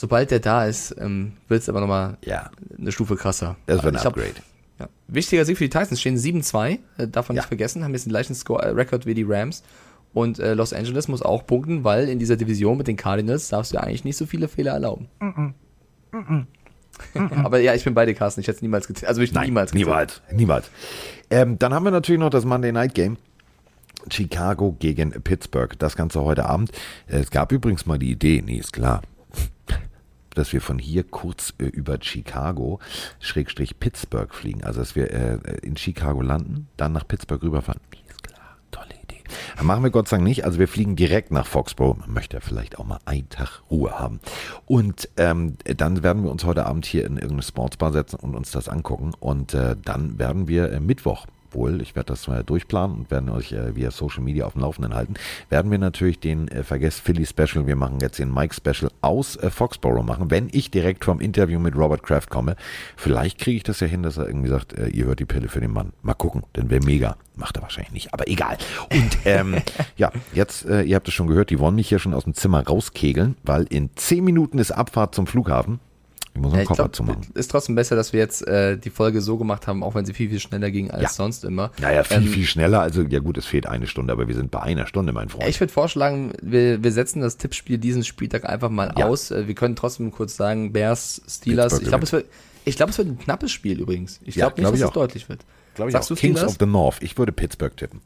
[0.00, 3.56] Sobald der da ist, ähm, wird es aber nochmal ja, eine Stufe krasser.
[3.66, 4.34] das wird ein Upgrade.
[4.78, 4.88] ja.
[5.08, 7.42] Wichtiger Sieg für die Titans, stehen 7-2, äh, darf man Ja.
[7.42, 9.64] nicht vergessen, haben jetzt den gleichen Score, äh, Rekord wie die Rams.
[10.14, 13.72] Und äh, Los Angeles muss auch punkten, weil in dieser Division mit den Cardinals darfst
[13.72, 15.08] du ja eigentlich nicht so viele Fehler erlauben.
[17.42, 18.40] Aber ja, ich bin bei dir, Carsten.
[18.40, 19.08] Ich hätte es niemals getippt.
[19.08, 19.86] Also ich Nein, niemals getippt.
[19.88, 20.70] niemals, niemals.
[21.30, 23.16] Ähm, dann haben wir natürlich noch das Monday Night Game.
[24.10, 25.76] Chicago gegen Pittsburgh.
[25.78, 26.70] Das Ganze heute Abend.
[27.08, 29.02] Äh, Es gab übrigens mal die Idee, nee, ist klar,
[30.38, 32.78] dass wir von hier kurz äh, über Chicago,
[33.20, 34.64] Schrägstrich Pittsburgh fliegen.
[34.64, 37.80] Also, dass wir äh, in Chicago landen, dann nach Pittsburgh rüberfahren.
[38.08, 39.22] Ist klar, tolle Idee.
[39.56, 40.44] Das machen wir Gott sei Dank nicht.
[40.44, 41.98] Also, wir fliegen direkt nach Foxborough.
[41.98, 44.20] Man möchte ja vielleicht auch mal einen Tag Ruhe haben.
[44.66, 48.50] Und ähm, dann werden wir uns heute Abend hier in irgendeine Sportsbar setzen und uns
[48.50, 49.12] das angucken.
[49.18, 53.28] Und äh, dann werden wir äh, Mittwoch wohl, ich werde das mal durchplanen und werden
[53.30, 55.14] euch äh, via Social Media auf dem Laufenden halten,
[55.48, 59.36] werden wir natürlich den äh, Vergesst Philly Special, wir machen jetzt den Mike Special aus
[59.36, 62.56] äh, Foxborough machen, wenn ich direkt vom Interview mit Robert Kraft komme.
[62.96, 65.48] Vielleicht kriege ich das ja hin, dass er irgendwie sagt, äh, ihr hört die Pille
[65.48, 65.92] für den Mann.
[66.02, 67.16] Mal gucken, dann wäre mega.
[67.36, 68.58] Macht er wahrscheinlich nicht, aber egal.
[68.92, 69.56] Und ähm,
[69.96, 72.34] ja, jetzt, äh, ihr habt es schon gehört, die wollen mich hier schon aus dem
[72.34, 75.80] Zimmer rauskegeln, weil in 10 Minuten ist Abfahrt zum Flughafen.
[76.38, 77.26] Ich muss Ja, einen ich Kopf zu machen.
[77.34, 80.14] ist trotzdem besser, dass wir jetzt äh, die Folge so gemacht haben, auch wenn sie
[80.14, 81.08] viel, viel schneller ging als Ja.
[81.08, 81.72] sonst immer.
[81.80, 82.80] Naja, viel, Ähm, viel schneller.
[82.80, 85.48] Also, ja gut, es fehlt eine Stunde, aber wir sind bei einer Stunde, mein Freund.
[85.48, 89.06] Ich würde vorschlagen, wir, wir setzen das Tippspiel diesen Spieltag einfach mal Ja.
[89.06, 89.30] aus.
[89.32, 91.80] Äh, Wir können trotzdem kurz sagen, Bears, Steelers.
[91.80, 92.26] Ich glaube, es wird,
[92.64, 94.20] ich glaube, es wird ein knappes Spiel übrigens.
[94.24, 94.92] Ich Ja, glaube nicht, glaub dass es auch.
[94.92, 95.40] deutlich wird.
[95.74, 96.14] Glaube ich Sagst auch.
[96.16, 96.52] du Kings Steelers?
[96.52, 96.96] of the North.
[97.00, 98.00] Ich würde Pittsburgh tippen.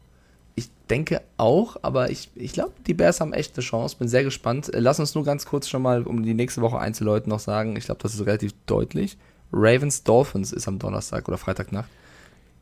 [0.91, 3.97] Denke auch, aber ich, ich glaube, die Bears haben echt eine Chance.
[3.99, 4.73] Bin sehr gespannt.
[4.75, 7.77] Äh, Lass uns nur ganz kurz schon mal, um die nächste Woche einzuläuten, noch sagen.
[7.77, 9.17] Ich glaube, das ist relativ deutlich.
[9.53, 11.89] Ravens Dolphins ist am Donnerstag oder Freitagnacht.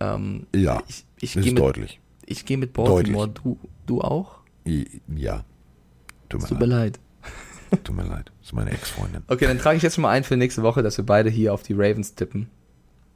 [0.01, 2.01] Ähm, Ja, ich, ich ist gehe mit, deutlich.
[2.27, 3.29] ich geh mit Baltimore.
[3.29, 4.41] Du, du auch?
[4.65, 5.45] Ja.
[6.29, 6.99] Tut mir, Tut mir leid.
[7.73, 7.85] leid.
[7.85, 8.31] Tut mir leid.
[8.41, 9.23] Das ist meine Ex-Freundin.
[9.29, 11.55] Okay, dann trage ich jetzt schon mal ein für nächste Woche, dass wir beide hier
[11.55, 12.49] auf die Ravens tippen.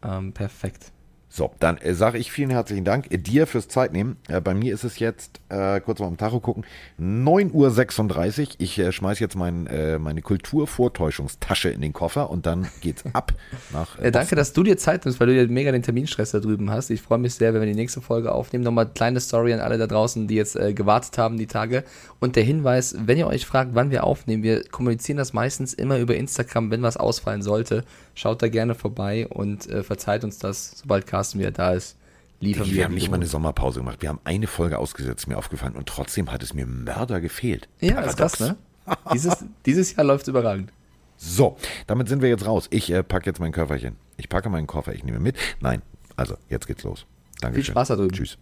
[0.02, 0.92] Ähm, perfekt.
[1.37, 4.18] So, dann äh, sage ich vielen herzlichen Dank äh, dir fürs Zeitnehmen.
[4.28, 6.64] Äh, bei mir ist es jetzt, äh, kurz mal am Tacho gucken,
[7.01, 8.49] 9.36 Uhr.
[8.59, 13.32] Ich äh, schmeiß jetzt mein, äh, meine Kulturvortäuschungstasche in den Koffer und dann geht's ab
[13.72, 16.70] nach danke, dass du dir Zeit nimmst, weil du ja mega den Terminstress da drüben
[16.70, 16.91] hast.
[16.91, 18.62] Ich freue mich sehr, wenn wir die nächste Folge aufnehmen.
[18.62, 21.82] Nochmal kleine Story an alle da draußen, die jetzt gewartet haben, die Tage.
[22.20, 25.99] Und der Hinweis, wenn ihr euch fragt, wann wir aufnehmen, wir kommunizieren das meistens immer
[25.99, 27.82] über Instagram, wenn was ausfallen sollte.
[28.14, 31.97] Schaut da gerne vorbei und verzeiht uns das, sobald Carsten wieder da ist.
[32.41, 33.27] Liefern Wir haben nicht mal eine.
[33.27, 34.03] Sommerpause gemacht.
[34.03, 35.75] Wir haben eine Folge ausgesetzt, mir aufgefallen.
[35.77, 37.68] Und trotzdem hat es mir Mörder gefehlt.
[37.81, 38.57] Ja, ist krass, ne?
[39.14, 40.70] Dieses, dieses Jahr läuft überragend.
[41.16, 41.57] So,
[41.87, 42.66] damit sind wir jetzt raus.
[42.68, 43.97] Ich äh, packe jetzt mein Köfferchen.
[44.18, 45.37] Ich packe meinen Koffer, ich nehme mit.
[45.61, 45.81] Nein,
[46.16, 47.07] also, jetzt geht's los.
[47.41, 48.12] Danke Viel Spaß da drüben.
[48.12, 48.37] Tschüss.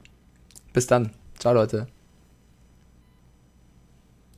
[0.72, 1.12] Bis dann.
[1.39, 1.87] Ciao, Leute.